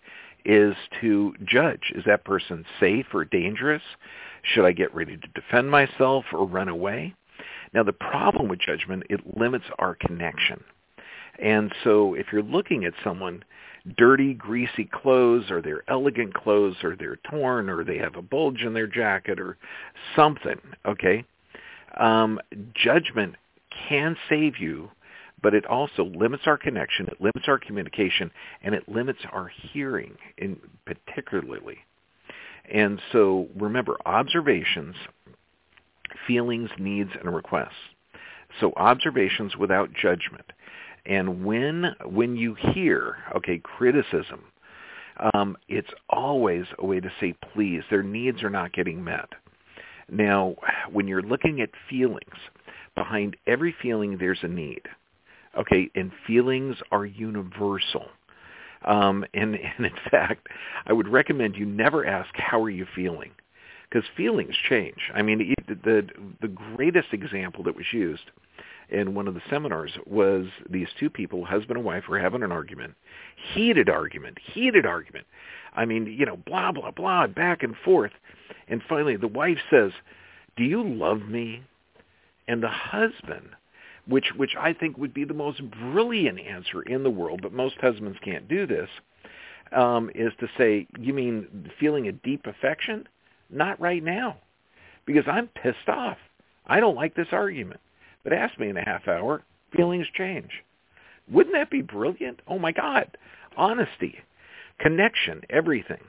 is 0.44 0.74
to 1.00 1.34
judge. 1.44 1.92
Is 1.94 2.04
that 2.06 2.24
person 2.24 2.64
safe 2.78 3.06
or 3.12 3.24
dangerous? 3.24 3.82
Should 4.42 4.64
I 4.64 4.72
get 4.72 4.94
ready 4.94 5.18
to 5.18 5.28
defend 5.34 5.70
myself 5.70 6.24
or 6.32 6.46
run 6.46 6.68
away? 6.68 7.14
Now 7.74 7.82
the 7.82 7.92
problem 7.92 8.48
with 8.48 8.60
judgment, 8.60 9.04
it 9.10 9.36
limits 9.36 9.66
our 9.78 9.94
connection. 9.94 10.64
And 11.38 11.72
so 11.84 12.14
if 12.14 12.26
you're 12.32 12.42
looking 12.42 12.84
at 12.84 12.94
someone 13.04 13.44
dirty, 13.96 14.34
greasy 14.34 14.88
clothes 14.92 15.50
or 15.50 15.62
their 15.62 15.82
elegant 15.88 16.34
clothes 16.34 16.76
or 16.82 16.96
they're 16.96 17.18
torn 17.30 17.70
or 17.70 17.84
they 17.84 17.98
have 17.98 18.16
a 18.16 18.22
bulge 18.22 18.62
in 18.62 18.74
their 18.74 18.86
jacket 18.86 19.40
or 19.40 19.56
something, 20.14 20.60
okay? 20.86 21.24
Um, 21.98 22.38
judgment 22.74 23.36
can 23.88 24.16
save 24.28 24.58
you, 24.58 24.90
but 25.42 25.54
it 25.54 25.64
also 25.66 26.04
limits 26.04 26.42
our 26.46 26.58
connection, 26.58 27.06
it 27.08 27.20
limits 27.20 27.48
our 27.48 27.58
communication, 27.58 28.30
and 28.62 28.74
it 28.74 28.88
limits 28.88 29.20
our 29.32 29.48
hearing 29.48 30.16
in 30.36 30.58
particularly. 30.84 31.78
And 32.70 33.00
so 33.12 33.48
remember, 33.56 33.96
observations, 34.04 34.94
feelings, 36.26 36.70
needs, 36.78 37.10
and 37.18 37.34
requests. 37.34 37.70
So 38.60 38.72
observations 38.76 39.56
without 39.56 39.92
judgment. 39.92 40.44
And 41.06 41.44
when 41.44 41.94
when 42.04 42.36
you 42.36 42.54
hear, 42.54 43.16
okay, 43.36 43.58
criticism, 43.58 44.44
um, 45.34 45.56
it's 45.68 45.90
always 46.08 46.64
a 46.78 46.86
way 46.86 47.00
to 47.00 47.10
say 47.20 47.34
please. 47.54 47.82
Their 47.90 48.02
needs 48.02 48.42
are 48.42 48.50
not 48.50 48.72
getting 48.72 49.02
met. 49.02 49.28
Now, 50.10 50.56
when 50.90 51.06
you're 51.06 51.22
looking 51.22 51.60
at 51.60 51.70
feelings, 51.88 52.34
behind 52.94 53.36
every 53.46 53.74
feeling 53.80 54.18
there's 54.18 54.40
a 54.42 54.48
need. 54.48 54.82
Okay, 55.58 55.90
and 55.94 56.12
feelings 56.26 56.76
are 56.92 57.04
universal. 57.04 58.06
Um, 58.84 59.24
and, 59.34 59.54
and 59.78 59.86
in 59.86 60.10
fact, 60.10 60.48
I 60.86 60.92
would 60.92 61.08
recommend 61.08 61.56
you 61.56 61.66
never 61.66 62.06
ask, 62.06 62.30
how 62.34 62.62
are 62.62 62.70
you 62.70 62.86
feeling? 62.94 63.30
Because 63.88 64.08
feelings 64.16 64.54
change. 64.68 65.10
I 65.14 65.22
mean, 65.22 65.54
the, 65.66 66.06
the 66.40 66.48
greatest 66.48 67.08
example 67.12 67.64
that 67.64 67.74
was 67.74 67.86
used 67.92 68.30
in 68.90 69.14
one 69.14 69.28
of 69.28 69.34
the 69.34 69.42
seminars 69.48 69.92
was 70.06 70.46
these 70.68 70.88
two 70.98 71.10
people, 71.10 71.44
husband 71.44 71.76
and 71.76 71.84
wife, 71.84 72.04
were 72.08 72.18
having 72.18 72.42
an 72.42 72.52
argument, 72.52 72.94
heated 73.54 73.88
argument, 73.88 74.38
heated 74.52 74.86
argument. 74.86 75.26
I 75.74 75.84
mean, 75.84 76.06
you 76.06 76.26
know, 76.26 76.36
blah, 76.36 76.72
blah, 76.72 76.90
blah, 76.90 77.26
back 77.28 77.62
and 77.62 77.74
forth. 77.84 78.12
And 78.68 78.82
finally 78.88 79.16
the 79.16 79.28
wife 79.28 79.58
says, 79.70 79.92
do 80.56 80.64
you 80.64 80.82
love 80.82 81.22
me? 81.22 81.62
And 82.48 82.62
the 82.62 82.68
husband, 82.68 83.50
which, 84.06 84.32
which 84.36 84.56
I 84.58 84.72
think 84.72 84.98
would 84.98 85.14
be 85.14 85.24
the 85.24 85.34
most 85.34 85.62
brilliant 85.70 86.40
answer 86.40 86.82
in 86.82 87.02
the 87.02 87.10
world, 87.10 87.40
but 87.42 87.52
most 87.52 87.76
husbands 87.80 88.18
can't 88.24 88.48
do 88.48 88.66
this, 88.66 88.88
um, 89.72 90.10
is 90.14 90.32
to 90.40 90.48
say, 90.58 90.86
you 90.98 91.14
mean 91.14 91.70
feeling 91.78 92.08
a 92.08 92.12
deep 92.12 92.46
affection? 92.46 93.08
Not 93.50 93.80
right 93.80 94.02
now, 94.02 94.38
because 95.06 95.24
I'm 95.26 95.48
pissed 95.48 95.88
off. 95.88 96.18
I 96.66 96.80
don't 96.80 96.96
like 96.96 97.14
this 97.14 97.28
argument. 97.32 97.80
But 98.24 98.32
ask 98.32 98.58
me 98.58 98.68
in 98.68 98.76
a 98.76 98.84
half 98.84 99.08
hour, 99.08 99.42
feelings 99.74 100.06
change. 100.14 100.50
Wouldn't 101.30 101.54
that 101.54 101.70
be 101.70 101.82
brilliant? 101.82 102.40
Oh 102.46 102.58
my 102.58 102.72
God. 102.72 103.16
Honesty, 103.56 104.16
connection, 104.78 105.42
everything. 105.50 106.02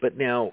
But 0.00 0.16
now, 0.16 0.52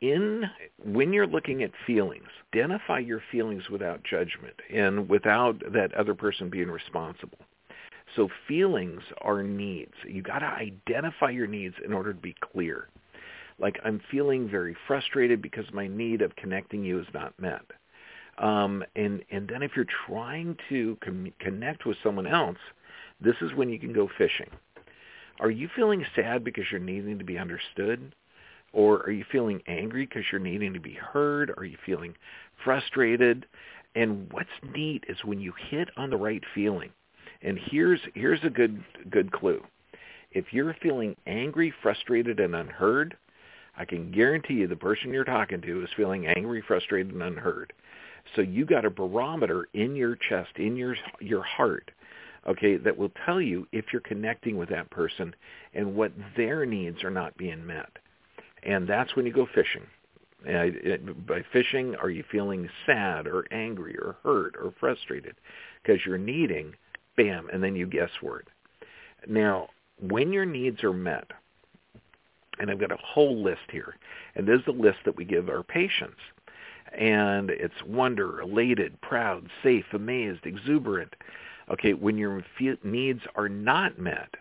in 0.00 0.44
when 0.84 1.12
you're 1.12 1.26
looking 1.26 1.62
at 1.62 1.70
feelings, 1.86 2.28
identify 2.52 2.98
your 2.98 3.22
feelings 3.32 3.68
without 3.70 4.02
judgment 4.04 4.54
and 4.72 5.08
without 5.08 5.60
that 5.72 5.94
other 5.94 6.14
person 6.14 6.50
being 6.50 6.70
responsible. 6.70 7.38
So 8.14 8.28
feelings 8.46 9.02
are 9.22 9.42
needs. 9.42 9.94
You 10.06 10.22
got 10.22 10.40
to 10.40 10.46
identify 10.46 11.30
your 11.30 11.46
needs 11.46 11.74
in 11.84 11.92
order 11.92 12.12
to 12.12 12.20
be 12.20 12.34
clear. 12.52 12.88
Like 13.58 13.78
I'm 13.84 14.00
feeling 14.10 14.48
very 14.48 14.76
frustrated 14.86 15.40
because 15.40 15.64
my 15.72 15.86
need 15.86 16.22
of 16.22 16.36
connecting 16.36 16.84
you 16.84 17.00
is 17.00 17.06
not 17.14 17.38
met. 17.40 17.62
Um, 18.38 18.84
and 18.96 19.22
and 19.30 19.48
then 19.48 19.62
if 19.62 19.72
you're 19.76 19.86
trying 20.06 20.56
to 20.68 20.96
com- 21.04 21.32
connect 21.38 21.86
with 21.86 21.96
someone 22.02 22.26
else, 22.26 22.58
this 23.20 23.36
is 23.40 23.54
when 23.54 23.68
you 23.68 23.78
can 23.78 23.92
go 23.92 24.08
fishing. 24.18 24.50
Are 25.40 25.50
you 25.50 25.68
feeling 25.74 26.04
sad 26.14 26.44
because 26.44 26.64
you're 26.70 26.80
needing 26.80 27.18
to 27.18 27.24
be 27.24 27.38
understood? 27.38 28.14
Or 28.72 29.02
are 29.02 29.12
you 29.12 29.24
feeling 29.30 29.62
angry 29.68 30.06
because 30.06 30.24
you're 30.32 30.40
needing 30.40 30.72
to 30.74 30.80
be 30.80 30.94
heard? 30.94 31.52
Are 31.56 31.64
you 31.64 31.76
feeling 31.86 32.14
frustrated? 32.64 33.46
And 33.94 34.32
what's 34.32 34.48
neat 34.74 35.04
is 35.08 35.16
when 35.24 35.40
you 35.40 35.52
hit 35.70 35.88
on 35.96 36.10
the 36.10 36.16
right 36.16 36.42
feeling. 36.54 36.90
And 37.42 37.58
here's 37.70 38.00
here's 38.14 38.42
a 38.42 38.50
good 38.50 38.82
good 39.10 39.30
clue. 39.30 39.62
If 40.32 40.52
you're 40.52 40.74
feeling 40.82 41.14
angry, 41.26 41.72
frustrated, 41.82 42.40
and 42.40 42.56
unheard, 42.56 43.16
I 43.76 43.84
can 43.84 44.10
guarantee 44.10 44.54
you 44.54 44.66
the 44.66 44.76
person 44.76 45.12
you're 45.12 45.24
talking 45.24 45.60
to 45.62 45.82
is 45.82 45.90
feeling 45.96 46.26
angry, 46.26 46.62
frustrated, 46.66 47.12
and 47.12 47.22
unheard. 47.22 47.72
So 48.34 48.42
you 48.42 48.64
got 48.64 48.84
a 48.84 48.90
barometer 48.90 49.68
in 49.74 49.94
your 49.94 50.16
chest, 50.16 50.50
in 50.56 50.76
your 50.76 50.96
your 51.20 51.42
heart, 51.42 51.90
okay, 52.46 52.76
that 52.76 52.96
will 52.96 53.12
tell 53.24 53.40
you 53.40 53.66
if 53.72 53.86
you're 53.92 54.02
connecting 54.02 54.56
with 54.56 54.68
that 54.70 54.90
person 54.90 55.34
and 55.72 55.94
what 55.94 56.12
their 56.36 56.66
needs 56.66 57.02
are 57.04 57.10
not 57.10 57.36
being 57.36 57.64
met. 57.66 57.90
And 58.62 58.88
that's 58.88 59.14
when 59.14 59.26
you 59.26 59.32
go 59.32 59.46
fishing. 59.54 59.82
And 60.46 61.26
by 61.26 61.42
fishing, 61.52 61.94
are 61.96 62.10
you 62.10 62.22
feeling 62.30 62.68
sad 62.84 63.26
or 63.26 63.46
angry 63.50 63.96
or 63.96 64.16
hurt 64.22 64.56
or 64.62 64.74
frustrated? 64.78 65.36
Because 65.82 66.04
you're 66.04 66.18
needing, 66.18 66.74
bam, 67.16 67.48
and 67.50 67.62
then 67.62 67.74
you 67.74 67.86
guess 67.86 68.10
word. 68.22 68.48
Now, 69.26 69.68
when 70.00 70.32
your 70.32 70.44
needs 70.44 70.84
are 70.84 70.92
met, 70.92 71.30
and 72.58 72.70
I've 72.70 72.80
got 72.80 72.92
a 72.92 72.98
whole 73.02 73.42
list 73.42 73.70
here, 73.72 73.96
and 74.34 74.46
this 74.46 74.58
is 74.58 74.66
the 74.66 74.72
list 74.72 74.98
that 75.06 75.16
we 75.16 75.24
give 75.24 75.48
our 75.48 75.62
patients 75.62 76.20
and 76.98 77.50
it's 77.50 77.82
wonder, 77.86 78.40
elated, 78.40 79.00
proud, 79.00 79.48
safe, 79.62 79.84
amazed, 79.92 80.46
exuberant. 80.46 81.14
Okay, 81.70 81.94
when 81.94 82.18
your 82.18 82.44
needs 82.82 83.20
are 83.36 83.48
not 83.48 83.98
met, 83.98 84.34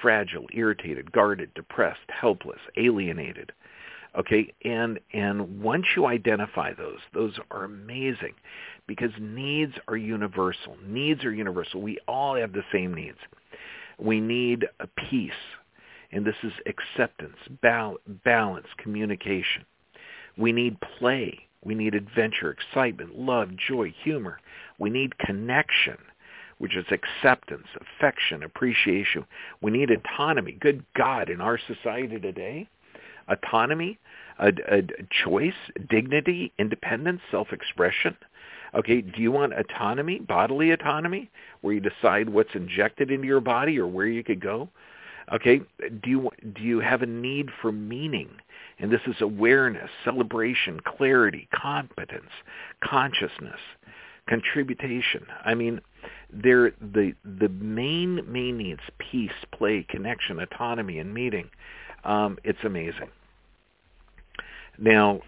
fragile, 0.00 0.46
irritated, 0.52 1.12
guarded, 1.12 1.52
depressed, 1.54 2.00
helpless, 2.08 2.60
alienated. 2.76 3.52
Okay, 4.18 4.52
and 4.64 5.00
and 5.14 5.62
once 5.62 5.86
you 5.96 6.06
identify 6.06 6.74
those, 6.74 6.98
those 7.14 7.38
are 7.50 7.64
amazing 7.64 8.34
because 8.86 9.10
needs 9.18 9.72
are 9.88 9.96
universal. 9.96 10.76
Needs 10.86 11.24
are 11.24 11.32
universal. 11.32 11.80
We 11.80 11.98
all 12.06 12.34
have 12.34 12.52
the 12.52 12.64
same 12.72 12.92
needs. 12.92 13.18
We 13.98 14.20
need 14.20 14.66
a 14.80 14.86
peace, 14.86 15.32
and 16.10 16.26
this 16.26 16.34
is 16.42 16.52
acceptance, 16.66 17.36
balance, 17.62 18.66
communication. 18.76 19.64
We 20.36 20.52
need 20.52 20.78
play. 20.98 21.46
We 21.64 21.74
need 21.74 21.94
adventure, 21.94 22.50
excitement, 22.50 23.18
love, 23.18 23.50
joy, 23.56 23.94
humor. 24.02 24.40
We 24.78 24.90
need 24.90 25.18
connection, 25.18 25.96
which 26.58 26.76
is 26.76 26.86
acceptance, 26.90 27.66
affection, 27.80 28.42
appreciation. 28.42 29.24
We 29.60 29.70
need 29.70 29.90
autonomy. 29.90 30.52
Good 30.60 30.84
God, 30.96 31.30
in 31.30 31.40
our 31.40 31.58
society 31.58 32.18
today, 32.18 32.68
autonomy, 33.28 33.98
a, 34.38 34.48
a, 34.68 34.82
choice, 35.24 35.54
dignity, 35.88 36.52
independence, 36.58 37.20
self-expression. 37.30 38.16
Okay, 38.74 39.02
do 39.02 39.20
you 39.20 39.30
want 39.30 39.52
autonomy, 39.52 40.18
bodily 40.18 40.70
autonomy, 40.70 41.30
where 41.60 41.74
you 41.74 41.80
decide 41.80 42.28
what's 42.28 42.54
injected 42.54 43.10
into 43.10 43.26
your 43.26 43.40
body 43.40 43.78
or 43.78 43.86
where 43.86 44.06
you 44.06 44.24
could 44.24 44.40
go? 44.40 44.68
Okay, 45.32 45.60
do 46.02 46.10
you 46.10 46.30
do 46.54 46.62
you 46.62 46.80
have 46.80 47.02
a 47.02 47.06
need 47.06 47.50
for 47.60 47.70
meaning? 47.70 48.30
And 48.82 48.90
this 48.90 49.00
is 49.06 49.14
awareness, 49.20 49.90
celebration, 50.04 50.80
clarity, 50.80 51.48
competence, 51.54 52.30
consciousness, 52.82 53.60
contribution. 54.28 55.24
I 55.44 55.54
mean, 55.54 55.80
they're 56.32 56.72
the 56.80 57.14
the 57.24 57.48
main 57.48 58.20
main 58.30 58.58
needs: 58.58 58.80
peace, 58.98 59.30
play, 59.52 59.86
connection, 59.88 60.40
autonomy, 60.40 60.98
and 60.98 61.14
meeting. 61.14 61.48
Um, 62.02 62.38
it's 62.42 62.58
amazing. 62.64 63.10
Now, 64.78 65.20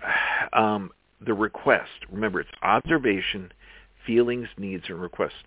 um, 0.52 0.90
the 1.24 1.34
request. 1.34 2.06
Remember, 2.10 2.40
it's 2.40 2.50
observation, 2.62 3.52
feelings, 4.04 4.48
needs, 4.58 4.86
and 4.88 5.00
request. 5.00 5.44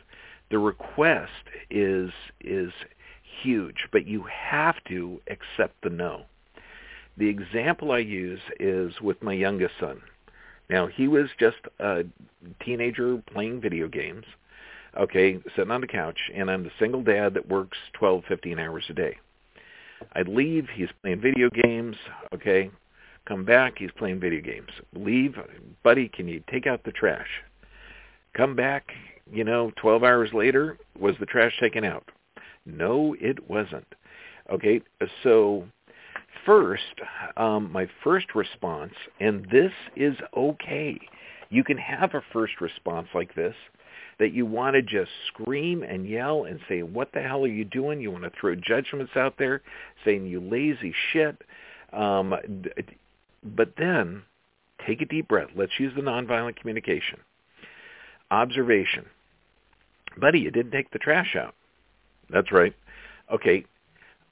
The 0.50 0.60
request 0.60 1.32
is 1.70 2.12
is 2.39 2.72
huge, 3.43 3.89
but 3.91 4.08
you 4.08 4.24
have 4.32 4.76
to 4.88 5.20
accept 5.28 5.82
the 5.84 5.89
no. 5.89 6.24
The 7.18 7.28
example 7.28 7.92
I 7.92 8.00
use 8.00 8.40
is 8.60 8.94
with 9.02 9.22
my 9.24 9.34
youngest 9.34 9.74
son. 9.80 10.02
Now, 10.70 10.88
he 10.88 11.08
was 11.08 11.30
just 11.40 11.58
a 11.80 12.04
teenager 12.64 13.22
playing 13.32 13.62
video 13.62 13.88
games, 13.88 14.26
okay, 14.98 15.40
sitting 15.56 15.72
on 15.72 15.82
the 15.82 15.88
couch, 15.88 16.20
and 16.36 16.52
I'm 16.52 16.64
the 16.64 16.72
single 16.78 17.02
dad 17.02 17.34
that 17.34 17.48
works 17.48 17.78
12, 17.94 18.24
15 18.28 18.60
hours 18.60 18.86
a 18.90 18.94
day. 18.94 19.18
I'd 20.14 20.28
leave, 20.28 20.68
he's 20.74 20.90
playing 21.02 21.22
video 21.22 21.50
games, 21.50 21.96
okay, 22.34 22.70
come 23.26 23.46
back, 23.46 23.78
he's 23.78 23.92
playing 23.98 24.20
video 24.20 24.42
games. 24.42 24.70
Leave, 24.94 25.36
buddy, 25.84 26.10
can 26.10 26.28
you 26.28 26.44
take 26.52 26.68
out 26.68 26.84
the 26.84 26.92
trash? 26.92 27.28
Come 28.36 28.56
back, 28.56 28.92
you 29.32 29.44
know, 29.44 29.72
12 29.78 30.04
hours 30.04 30.34
later, 30.34 30.78
was 31.00 31.16
the 31.20 31.26
trash 31.26 31.58
taken 31.60 31.84
out? 31.84 32.12
No, 32.66 33.16
it 33.20 33.50
wasn't. 33.50 33.88
Okay, 34.52 34.82
so 35.24 35.66
first, 36.48 36.82
um, 37.36 37.72
my 37.72 37.88
first 38.04 38.34
response, 38.34 38.94
and 39.20 39.46
this 39.52 39.72
is 39.96 40.16
okay. 40.36 40.98
You 41.50 41.64
can 41.64 41.78
have 41.78 42.16
a 42.16 42.22
first 42.34 42.60
response 42.60 43.10
like 43.14 43.36
this 43.36 43.54
that 44.20 44.34
you 44.34 44.46
want 44.46 44.76
to 44.76 44.82
just 44.82 45.12
scream 45.28 45.84
and 45.84 46.10
yell 46.10 46.46
and 46.46 46.60
say, 46.68 46.82
what 46.82 47.12
the 47.14 47.22
hell 47.22 47.44
are 47.44 47.48
you 47.48 47.66
doing? 47.66 48.02
You 48.02 48.10
want 48.10 48.24
to 48.24 48.32
throw 48.40 48.56
judgments 48.56 49.12
out 49.16 49.36
there 49.38 49.62
saying 50.04 50.26
you 50.26 50.40
lazy 50.40 50.94
shit. 51.12 51.38
Um, 51.94 52.34
but 53.44 53.74
then 53.78 54.24
take 54.88 55.02
a 55.02 55.06
deep 55.06 55.28
breath. 55.28 55.50
Let's 55.56 55.80
use 55.80 55.94
the 55.96 56.02
nonviolent 56.02 56.56
communication. 56.56 57.20
Observation. 58.32 59.06
Buddy, 60.20 60.40
you 60.40 60.52
didn't 60.52 60.72
take 60.72 60.92
the 60.92 61.00
trash 61.00 61.36
out. 61.36 61.54
That's 62.30 62.52
right. 62.52 62.74
Okay. 63.32 63.66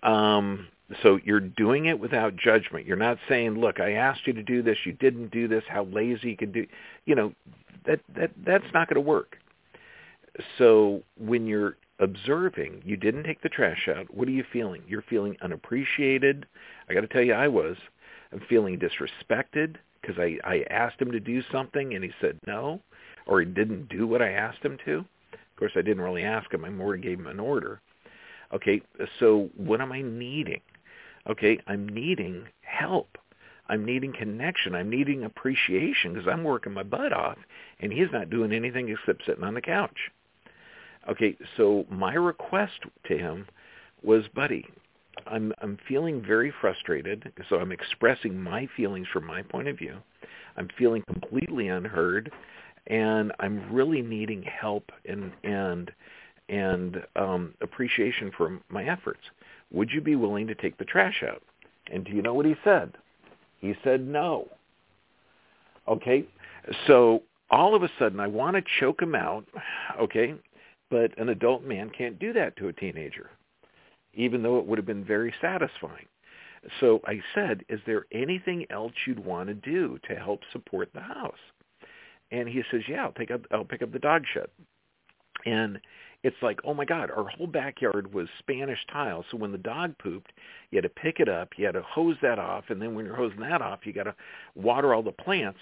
Um, 0.02 0.68
so 1.02 1.20
you're 1.24 1.40
doing 1.40 1.86
it 1.86 2.00
without 2.00 2.36
judgment. 2.36 2.86
You're 2.86 2.98
not 2.98 3.18
saying, 3.28 3.60
"Look, 3.60 3.80
I 3.80 3.94
asked 3.94 4.28
you 4.28 4.34
to 4.34 4.44
do 4.44 4.62
this. 4.62 4.78
You 4.86 4.94
didn't 4.94 5.32
do 5.32 5.48
this. 5.48 5.64
How 5.68 5.84
lazy 5.86 6.32
you 6.32 6.38
could 6.38 6.54
do." 6.54 6.68
You 7.06 7.16
know, 7.16 7.34
that 7.86 8.00
that 8.16 8.32
that's 8.46 8.72
not 8.74 8.88
going 8.88 8.96
to 8.96 9.02
work. 9.02 9.38
So 10.58 11.02
when 11.18 11.48
you're 11.48 11.78
observing, 12.00 12.84
you 12.86 12.98
didn't 12.98 13.24
take 13.24 13.42
the 13.42 13.50
trash 13.50 13.88
out. 13.88 14.14
What 14.14 14.28
are 14.28 14.32
you 14.32 14.44
feeling? 14.52 14.84
You're 14.88 15.02
feeling 15.04 15.38
unappreciated. 15.42 16.46
I 16.90 16.94
got 16.94 17.02
to 17.02 17.08
tell 17.08 17.24
you, 17.24 17.34
I 17.34 17.48
was. 17.48 17.78
I'm 18.32 18.42
feeling 18.50 18.80
disrespected 18.80 19.78
because 20.02 20.20
I 20.20 20.38
I 20.44 20.66
asked 20.70 21.02
him 21.02 21.12
to 21.12 21.20
do 21.20 21.42
something 21.52 21.96
and 21.96 22.04
he 22.04 22.12
said 22.22 22.38
no, 22.46 22.82
or 23.26 23.40
he 23.40 23.46
didn't 23.46 23.90
do 23.90 24.06
what 24.06 24.22
I 24.22 24.32
asked 24.32 24.64
him 24.64 24.78
to. 24.86 25.06
Of 25.34 25.60
course, 25.60 25.72
I 25.76 25.82
didn't 25.82 26.04
really 26.04 26.24
ask 26.24 26.54
him. 26.54 26.66
I 26.66 26.70
more 26.70 26.98
gave 26.98 27.20
him 27.20 27.28
an 27.28 27.40
order. 27.40 27.82
Okay, 28.54 28.82
so 29.20 29.50
what 29.56 29.82
am 29.82 29.92
I 29.92 30.02
needing? 30.02 30.62
Okay, 31.28 31.60
I'm 31.68 31.88
needing 31.88 32.48
help. 32.62 33.18
I'm 33.68 33.84
needing 33.84 34.14
connection. 34.14 34.76
I'm 34.76 34.90
needing 34.90 35.24
appreciation 35.24 36.14
because 36.14 36.28
I'm 36.28 36.44
working 36.44 36.74
my 36.74 36.84
butt 36.84 37.14
off 37.14 37.38
and 37.80 37.92
he's 37.92 38.12
not 38.12 38.30
doing 38.30 38.52
anything 38.52 38.90
except 38.90 39.26
sitting 39.26 39.44
on 39.44 39.56
the 39.56 39.62
couch. 39.62 40.12
Okay, 41.10 41.36
so 41.58 41.86
my 41.90 42.14
request 42.14 42.80
to 43.08 43.18
him 43.18 43.48
was, 44.04 44.26
buddy, 44.36 44.66
I'm 45.26 45.54
I'm 45.62 45.78
feeling 45.88 46.22
very 46.22 46.54
frustrated, 46.62 47.32
so 47.50 47.58
I'm 47.58 47.72
expressing 47.72 48.40
my 48.40 48.68
feelings 48.76 49.08
from 49.12 49.26
my 49.26 49.42
point 49.42 49.68
of 49.68 49.78
view. 49.78 49.98
I'm 50.58 50.70
feeling 50.78 51.04
completely 51.12 51.70
unheard 51.70 52.32
and 52.88 53.32
I'm 53.40 53.74
really 53.74 54.02
needing 54.02 54.44
help 54.44 54.92
and 55.08 55.32
and 55.44 55.92
and 56.50 57.04
um 57.16 57.54
appreciation 57.62 58.32
for 58.38 58.60
my 58.70 58.84
efforts 58.86 59.22
would 59.72 59.92
you 59.92 60.02
be 60.02 60.16
willing 60.16 60.48
to 60.48 60.56
take 60.56 60.78
the 60.78 60.86
trash 60.86 61.24
out? 61.28 61.42
And 61.92 62.04
do 62.04 62.12
you 62.12 62.22
know 62.22 62.34
what 62.34 62.46
he 62.46 62.56
said? 62.64 62.94
He 63.60 63.76
said 63.84 64.02
no. 64.02 64.48
Okay? 65.88 66.26
So 66.88 67.24
all 67.52 67.76
of 67.76 67.84
a 67.84 67.90
sudden 68.00 68.20
I 68.20 68.28
want 68.28 68.56
to 68.56 68.64
choke 68.80 69.02
him 69.02 69.16
out, 69.16 69.46
okay? 70.00 70.34
But 70.90 71.18
an 71.18 71.30
adult 71.30 71.64
man 71.64 71.92
can't 71.96 72.20
do 72.20 72.34
that 72.34 72.56
to 72.58 72.68
a 72.68 72.74
teenager, 72.74 73.30
even 74.14 74.44
though 74.44 74.60
it 74.60 74.66
would 74.66 74.78
have 74.78 74.86
been 74.86 75.06
very 75.06 75.34
satisfying. 75.42 76.06
So 76.80 77.00
I 77.06 77.22
said, 77.36 77.64
is 77.70 77.80
there 77.86 78.06
anything 78.12 78.66
else 78.72 78.94
you'd 79.06 79.24
want 79.24 79.50
to 79.50 79.54
do 79.54 80.00
to 80.08 80.16
help 80.16 80.42
support 80.52 80.90
the 80.94 81.02
house? 81.02 81.34
And 82.32 82.50
he 82.50 82.64
says, 82.72 82.82
yeah, 82.88 83.04
I'll 83.04 83.12
pick 83.12 83.30
up, 83.30 83.42
I'll 83.52 83.66
pick 83.66 83.84
up 83.84 83.92
the 83.92 84.00
dog 84.00 84.24
shit. 84.34 84.52
And 85.46 85.80
it's 86.26 86.36
like, 86.42 86.60
oh 86.64 86.74
my 86.74 86.86
God, 86.86 87.12
our 87.16 87.28
whole 87.28 87.46
backyard 87.46 88.12
was 88.12 88.28
Spanish 88.40 88.80
tile. 88.92 89.24
So 89.30 89.38
when 89.38 89.52
the 89.52 89.60
dog 89.60 89.96
pooped, 90.00 90.34
you 90.72 90.78
had 90.78 90.84
to 90.84 90.90
pick 90.90 91.20
it 91.20 91.30
up, 91.30 91.50
you 91.56 91.68
had 91.68 91.76
to 91.76 91.84
hose 91.84 92.16
that 92.24 92.40
off, 92.40 92.64
and 92.70 92.82
then 92.82 92.96
when 92.96 93.06
you're 93.06 93.16
hosing 93.16 93.42
that 93.42 93.62
off, 93.62 93.82
you 93.84 93.94
got 93.94 94.06
to 94.06 94.16
water 94.56 94.96
all 94.96 95.04
the 95.04 95.12
plants. 95.12 95.60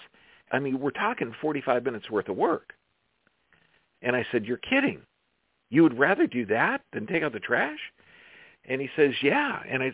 I 0.50 0.60
mean, 0.60 0.80
we're 0.80 0.90
talking 0.90 1.34
45 1.42 1.84
minutes 1.84 2.08
worth 2.08 2.30
of 2.30 2.36
work. 2.36 2.72
And 4.00 4.16
I 4.16 4.24
said, 4.32 4.46
you're 4.46 4.56
kidding. 4.56 5.02
You 5.68 5.82
would 5.82 5.98
rather 5.98 6.26
do 6.26 6.46
that 6.46 6.80
than 6.94 7.06
take 7.06 7.22
out 7.22 7.34
the 7.34 7.40
trash? 7.40 7.78
And 8.64 8.80
he 8.80 8.88
says, 8.96 9.10
yeah. 9.22 9.60
And 9.68 9.82
I, 9.82 9.92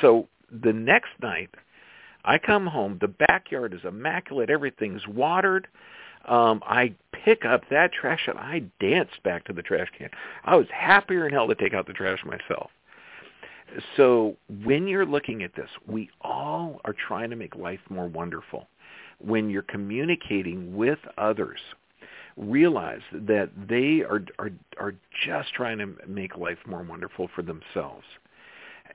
so 0.00 0.28
the 0.62 0.72
next 0.72 1.10
night, 1.20 1.50
I 2.24 2.38
come 2.38 2.68
home. 2.68 2.98
The 3.00 3.08
backyard 3.08 3.74
is 3.74 3.80
immaculate. 3.82 4.48
Everything's 4.48 5.04
watered 5.08 5.66
um, 6.26 6.62
I 6.66 6.94
pick 7.24 7.44
up 7.44 7.62
that 7.70 7.92
trash 7.92 8.26
and 8.26 8.38
I 8.38 8.62
danced 8.80 9.22
back 9.22 9.44
to 9.44 9.52
the 9.52 9.62
trash 9.62 9.88
can. 9.96 10.10
I 10.44 10.56
was 10.56 10.66
happier 10.72 11.26
in 11.26 11.32
hell 11.32 11.48
to 11.48 11.54
take 11.54 11.74
out 11.74 11.86
the 11.86 11.92
trash 11.92 12.18
myself. 12.24 12.70
So 13.96 14.36
when 14.64 14.86
you're 14.86 15.06
looking 15.06 15.42
at 15.42 15.54
this, 15.56 15.70
we 15.86 16.10
all 16.20 16.80
are 16.84 16.94
trying 17.08 17.30
to 17.30 17.36
make 17.36 17.56
life 17.56 17.80
more 17.88 18.06
wonderful. 18.06 18.68
When 19.18 19.48
you're 19.48 19.62
communicating 19.62 20.76
with 20.76 20.98
others, 21.16 21.60
realize 22.36 23.00
that 23.12 23.50
they 23.68 24.02
are 24.02 24.22
are 24.38 24.50
are 24.78 24.94
just 25.24 25.52
trying 25.54 25.78
to 25.78 25.94
make 26.06 26.36
life 26.36 26.58
more 26.66 26.82
wonderful 26.82 27.28
for 27.34 27.42
themselves. 27.42 28.04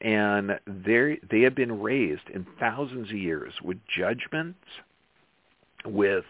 And 0.02 0.60
they 0.68 1.20
they 1.30 1.42
have 1.42 1.56
been 1.56 1.82
raised 1.82 2.30
in 2.34 2.46
thousands 2.60 3.10
of 3.10 3.18
years 3.18 3.54
with 3.64 3.78
judgments, 3.98 4.60
with 5.86 6.26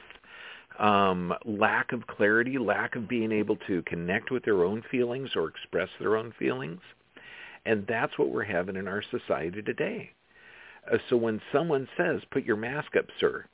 um, 0.80 1.34
lack 1.46 1.92
of 1.92 2.08
clarity, 2.08 2.58
lack 2.58 2.96
of 2.96 3.08
being 3.08 3.32
able 3.32 3.58
to 3.68 3.82
connect 3.84 4.32
with 4.32 4.44
their 4.46 4.64
own 4.64 4.84
feelings 4.90 5.30
or 5.36 5.48
express 5.48 5.90
their 6.00 6.16
own 6.16 6.34
feelings. 6.40 6.80
And 7.66 7.86
that's 7.88 8.18
what 8.18 8.30
we're 8.30 8.44
having 8.44 8.78
in 8.78 8.88
our 8.88 9.04
society 9.12 9.62
today. 9.62 10.12
Uh, 10.92 10.98
so 11.10 11.18
when 11.18 11.42
someone 11.52 11.88
says, 11.98 12.22
put 12.32 12.46
your 12.46 12.56
mask 12.56 12.96
up, 12.98 13.06
sir, 13.20 13.46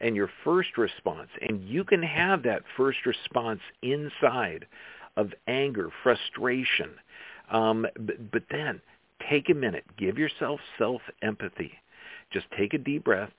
and 0.00 0.16
your 0.16 0.28
first 0.42 0.76
response, 0.76 1.28
and 1.40 1.62
you 1.62 1.84
can 1.84 2.02
have 2.02 2.42
that 2.42 2.62
first 2.76 2.98
response 3.06 3.60
inside 3.82 4.66
of 5.16 5.32
anger, 5.46 5.90
frustration, 6.02 6.90
um, 7.50 7.86
but, 8.00 8.32
but 8.32 8.42
then 8.50 8.80
take 9.30 9.48
a 9.48 9.54
minute, 9.54 9.84
give 9.96 10.18
yourself 10.18 10.58
self-empathy. 10.76 11.72
Just 12.32 12.46
take 12.58 12.74
a 12.74 12.78
deep 12.78 13.04
breath 13.04 13.30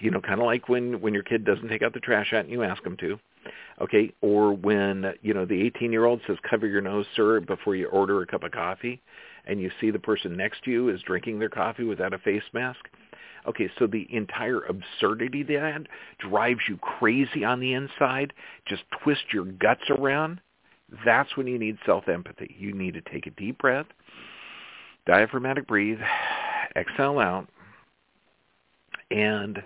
you 0.00 0.10
know, 0.10 0.20
kind 0.20 0.40
of 0.40 0.46
like 0.46 0.68
when 0.68 1.00
when 1.00 1.14
your 1.14 1.22
kid 1.22 1.44
doesn't 1.44 1.68
take 1.68 1.82
out 1.82 1.94
the 1.94 2.00
trash 2.00 2.32
out 2.32 2.44
and 2.44 2.50
you 2.50 2.62
ask 2.62 2.82
them 2.82 2.96
to. 2.98 3.18
Okay, 3.80 4.12
or 4.20 4.52
when 4.52 5.14
you 5.22 5.32
know 5.32 5.46
the 5.46 5.70
18-year-old 5.70 6.20
says 6.26 6.36
cover 6.48 6.66
your 6.66 6.82
nose, 6.82 7.06
sir, 7.16 7.40
before 7.40 7.76
you 7.76 7.86
order 7.86 8.20
a 8.20 8.26
cup 8.26 8.42
of 8.42 8.52
coffee, 8.52 9.00
and 9.46 9.60
you 9.60 9.70
see 9.80 9.90
the 9.90 9.98
person 9.98 10.36
next 10.36 10.64
to 10.64 10.70
you 10.70 10.88
is 10.90 11.00
drinking 11.02 11.38
their 11.38 11.48
coffee 11.48 11.84
without 11.84 12.12
a 12.12 12.18
face 12.18 12.42
mask. 12.52 12.80
Okay, 13.46 13.70
so 13.78 13.86
the 13.86 14.06
entire 14.10 14.60
absurdity 14.64 15.42
that 15.44 15.86
drives 16.18 16.60
you 16.68 16.76
crazy 16.76 17.42
on 17.42 17.58
the 17.58 17.72
inside, 17.72 18.34
just 18.66 18.82
twist 19.02 19.22
your 19.32 19.46
guts 19.46 19.88
around. 19.88 20.40
That's 21.06 21.34
when 21.36 21.46
you 21.46 21.58
need 21.58 21.78
self-empathy. 21.86 22.56
You 22.58 22.74
need 22.74 22.94
to 22.94 23.00
take 23.00 23.26
a 23.26 23.30
deep 23.30 23.58
breath, 23.58 23.86
diaphragmatic 25.06 25.66
breathe, 25.66 26.00
exhale 26.76 27.18
out, 27.18 27.48
and 29.10 29.62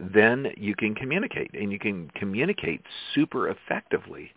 then 0.00 0.48
you 0.56 0.74
can 0.74 0.94
communicate 0.94 1.50
and 1.54 1.70
you 1.70 1.78
can 1.78 2.10
communicate 2.14 2.82
super 3.14 3.48
effectively 3.48 4.32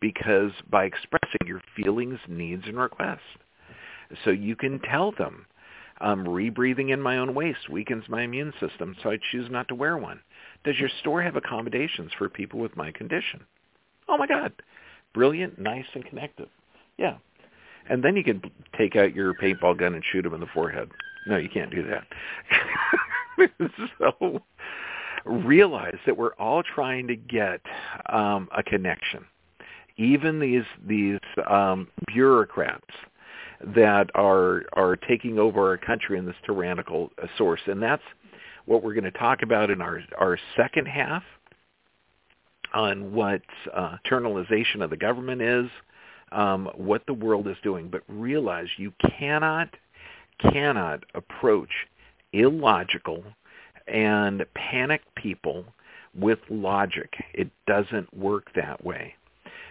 because 0.00 0.52
by 0.70 0.84
expressing 0.84 1.46
your 1.46 1.62
feelings, 1.76 2.18
needs, 2.28 2.64
and 2.66 2.78
requests. 2.78 3.20
So 4.24 4.30
you 4.30 4.56
can 4.56 4.80
tell 4.80 5.12
them, 5.12 5.46
um, 6.00 6.24
rebreathing 6.24 6.92
in 6.92 7.00
my 7.00 7.18
own 7.18 7.34
waste 7.34 7.68
weakens 7.68 8.04
my 8.08 8.22
immune 8.22 8.52
system, 8.58 8.96
so 9.02 9.10
I 9.10 9.18
choose 9.30 9.50
not 9.50 9.68
to 9.68 9.74
wear 9.74 9.98
one. 9.98 10.20
Does 10.64 10.78
your 10.78 10.88
store 11.00 11.22
have 11.22 11.36
accommodations 11.36 12.10
for 12.16 12.28
people 12.28 12.58
with 12.58 12.76
my 12.76 12.90
condition? 12.90 13.40
Oh 14.08 14.16
my 14.16 14.26
God. 14.26 14.52
Brilliant, 15.12 15.58
nice, 15.58 15.84
and 15.94 16.04
connective. 16.04 16.48
Yeah. 16.96 17.16
And 17.88 18.02
then 18.02 18.16
you 18.16 18.24
can 18.24 18.42
take 18.78 18.96
out 18.96 19.14
your 19.14 19.34
paintball 19.34 19.78
gun 19.78 19.94
and 19.94 20.04
shoot 20.10 20.22
them 20.22 20.34
in 20.34 20.40
the 20.40 20.46
forehead. 20.46 20.90
No, 21.26 21.36
you 21.36 21.48
can't 21.48 21.70
do 21.70 21.84
that. 21.86 23.50
so 23.98 24.40
realize 25.24 25.98
that 26.06 26.16
we're 26.16 26.34
all 26.34 26.62
trying 26.62 27.06
to 27.08 27.16
get 27.16 27.60
um, 28.10 28.48
a 28.56 28.62
connection. 28.62 29.24
Even 29.96 30.40
these 30.40 30.64
these 30.86 31.18
um, 31.48 31.88
bureaucrats 32.06 32.86
that 33.74 34.10
are 34.14 34.62
are 34.72 34.96
taking 34.96 35.38
over 35.38 35.68
our 35.68 35.76
country 35.76 36.18
in 36.18 36.24
this 36.24 36.36
tyrannical 36.46 37.10
uh, 37.22 37.26
source, 37.36 37.60
and 37.66 37.82
that's 37.82 38.02
what 38.64 38.82
we're 38.82 38.94
going 38.94 39.04
to 39.04 39.18
talk 39.18 39.42
about 39.42 39.70
in 39.70 39.80
our 39.82 40.00
our 40.18 40.38
second 40.56 40.86
half 40.86 41.22
on 42.72 43.12
what 43.12 43.42
uh, 43.74 43.96
internalization 44.06 44.82
of 44.82 44.90
the 44.90 44.96
government 44.96 45.42
is, 45.42 45.66
um, 46.32 46.68
what 46.76 47.02
the 47.06 47.12
world 47.14 47.48
is 47.48 47.56
doing. 47.62 47.88
But 47.88 48.02
realize 48.08 48.68
you 48.76 48.92
cannot 49.18 49.68
cannot 50.52 51.04
approach 51.14 51.68
illogical 52.32 53.22
and 53.90 54.44
panic 54.54 55.02
people 55.16 55.64
with 56.18 56.38
logic. 56.48 57.12
It 57.34 57.50
doesn't 57.66 58.16
work 58.16 58.48
that 58.54 58.84
way. 58.84 59.14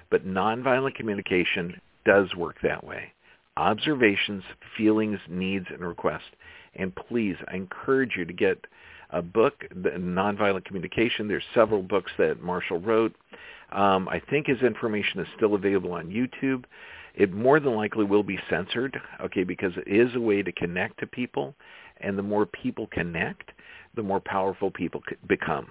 But 0.09 0.25
nonviolent 0.25 0.95
communication 0.95 1.79
does 2.05 2.33
work 2.35 2.55
that 2.63 2.83
way. 2.83 3.11
Observations, 3.57 4.43
feelings, 4.77 5.19
needs, 5.27 5.65
and 5.69 5.81
requests. 5.81 6.31
And 6.75 6.95
please, 6.95 7.35
I 7.51 7.55
encourage 7.55 8.15
you 8.15 8.25
to 8.25 8.33
get 8.33 8.65
a 9.11 9.21
book, 9.21 9.65
Nonviolent 9.75 10.65
Communication. 10.65 11.27
There's 11.27 11.43
several 11.53 11.81
books 11.81 12.11
that 12.17 12.41
Marshall 12.41 12.79
wrote. 12.79 13.13
Um, 13.71 14.07
I 14.07 14.21
think 14.29 14.47
his 14.47 14.61
information 14.61 15.19
is 15.19 15.27
still 15.35 15.55
available 15.55 15.93
on 15.93 16.09
YouTube. 16.09 16.63
It 17.15 17.33
more 17.33 17.59
than 17.59 17.75
likely 17.75 18.05
will 18.05 18.23
be 18.23 18.39
censored, 18.49 18.99
okay, 19.21 19.43
because 19.43 19.73
it 19.75 19.87
is 19.87 20.15
a 20.15 20.21
way 20.21 20.41
to 20.41 20.51
connect 20.51 20.99
to 20.99 21.07
people, 21.07 21.55
and 22.01 22.17
the 22.17 22.23
more 22.23 22.45
people 22.45 22.87
connect, 22.91 23.51
the 23.95 24.03
more 24.03 24.19
powerful 24.19 24.71
people 24.71 25.01
become. 25.27 25.67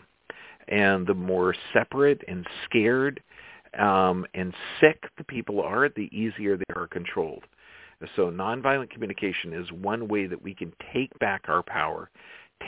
And 0.69 1.07
the 1.07 1.15
more 1.15 1.55
separate 1.73 2.23
and 2.29 2.47
scared 2.65 3.23
um, 3.79 4.27
and 4.35 4.55
sick 4.81 5.05
the 5.17 5.25
people 5.25 5.61
are, 5.61 5.89
the 5.89 6.09
easier 6.17 6.57
they 6.57 6.75
are 6.75 6.87
controlled. 6.87 7.45
So 8.17 8.31
nonviolent 8.31 8.91
communication 8.91 9.53
is 9.53 9.73
one 9.73 10.09
way 10.09 10.27
that 10.27 10.43
we 10.43 10.55
can 10.55 10.73
take 10.93 11.17
back 11.19 11.45
our 11.49 11.63
power, 11.63 12.11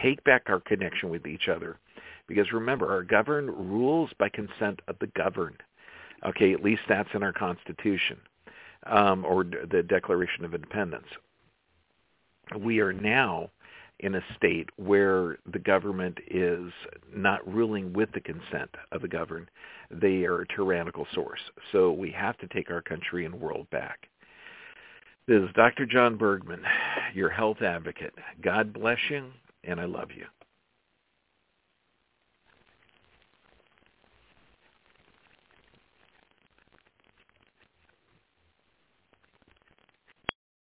take 0.03 0.23
back 0.25 0.45
our 0.47 0.61
connection 0.61 1.09
with 1.09 1.27
each 1.27 1.49
other. 1.49 1.79
Because 2.27 2.53
remember, 2.53 2.91
our 2.91 3.03
governed 3.03 3.51
rules 3.51 4.11
by 4.19 4.29
consent 4.29 4.81
of 4.89 4.97
the 5.01 5.09
governed. 5.09 5.63
Okay, 6.27 6.53
at 6.53 6.63
least 6.63 6.83
that's 6.89 7.09
in 7.15 7.23
our 7.23 7.33
Constitution 7.33 8.19
um, 8.87 9.25
or 9.25 9.45
the 9.45 9.83
Declaration 9.83 10.45
of 10.45 10.55
Independence. 10.55 11.07
We 12.59 12.81
are 12.81 12.93
now 12.93 13.51
in 14.01 14.15
a 14.15 14.25
state 14.37 14.69
where 14.77 15.39
the 15.53 15.59
government 15.59 16.19
is 16.29 16.73
not 17.15 17.47
ruling 17.53 17.93
with 17.93 18.11
the 18.13 18.21
consent 18.21 18.71
of 18.93 19.03
the 19.03 19.09
governed. 19.09 19.49
They 19.91 20.25
are 20.25 20.43
a 20.43 20.49
tyrannical 20.49 21.07
source. 21.15 21.41
So 21.73 21.93
we 21.93 22.11
have 22.13 22.37
to 22.39 22.49
take 22.49 22.71
our 22.71 22.83
country 22.83 23.25
and 23.25 23.35
world 23.35 23.69
back. 23.71 24.09
This 25.27 25.43
is 25.43 25.51
Dr. 25.55 25.87
John 25.87 26.17
Bergman, 26.17 26.63
your 27.15 27.29
health 27.29 27.63
advocate. 27.63 28.15
God 28.43 28.73
bless 28.73 28.99
you, 29.11 29.27
and 29.65 29.81
I 29.81 29.85
love 29.85 30.09
you. 30.17 30.25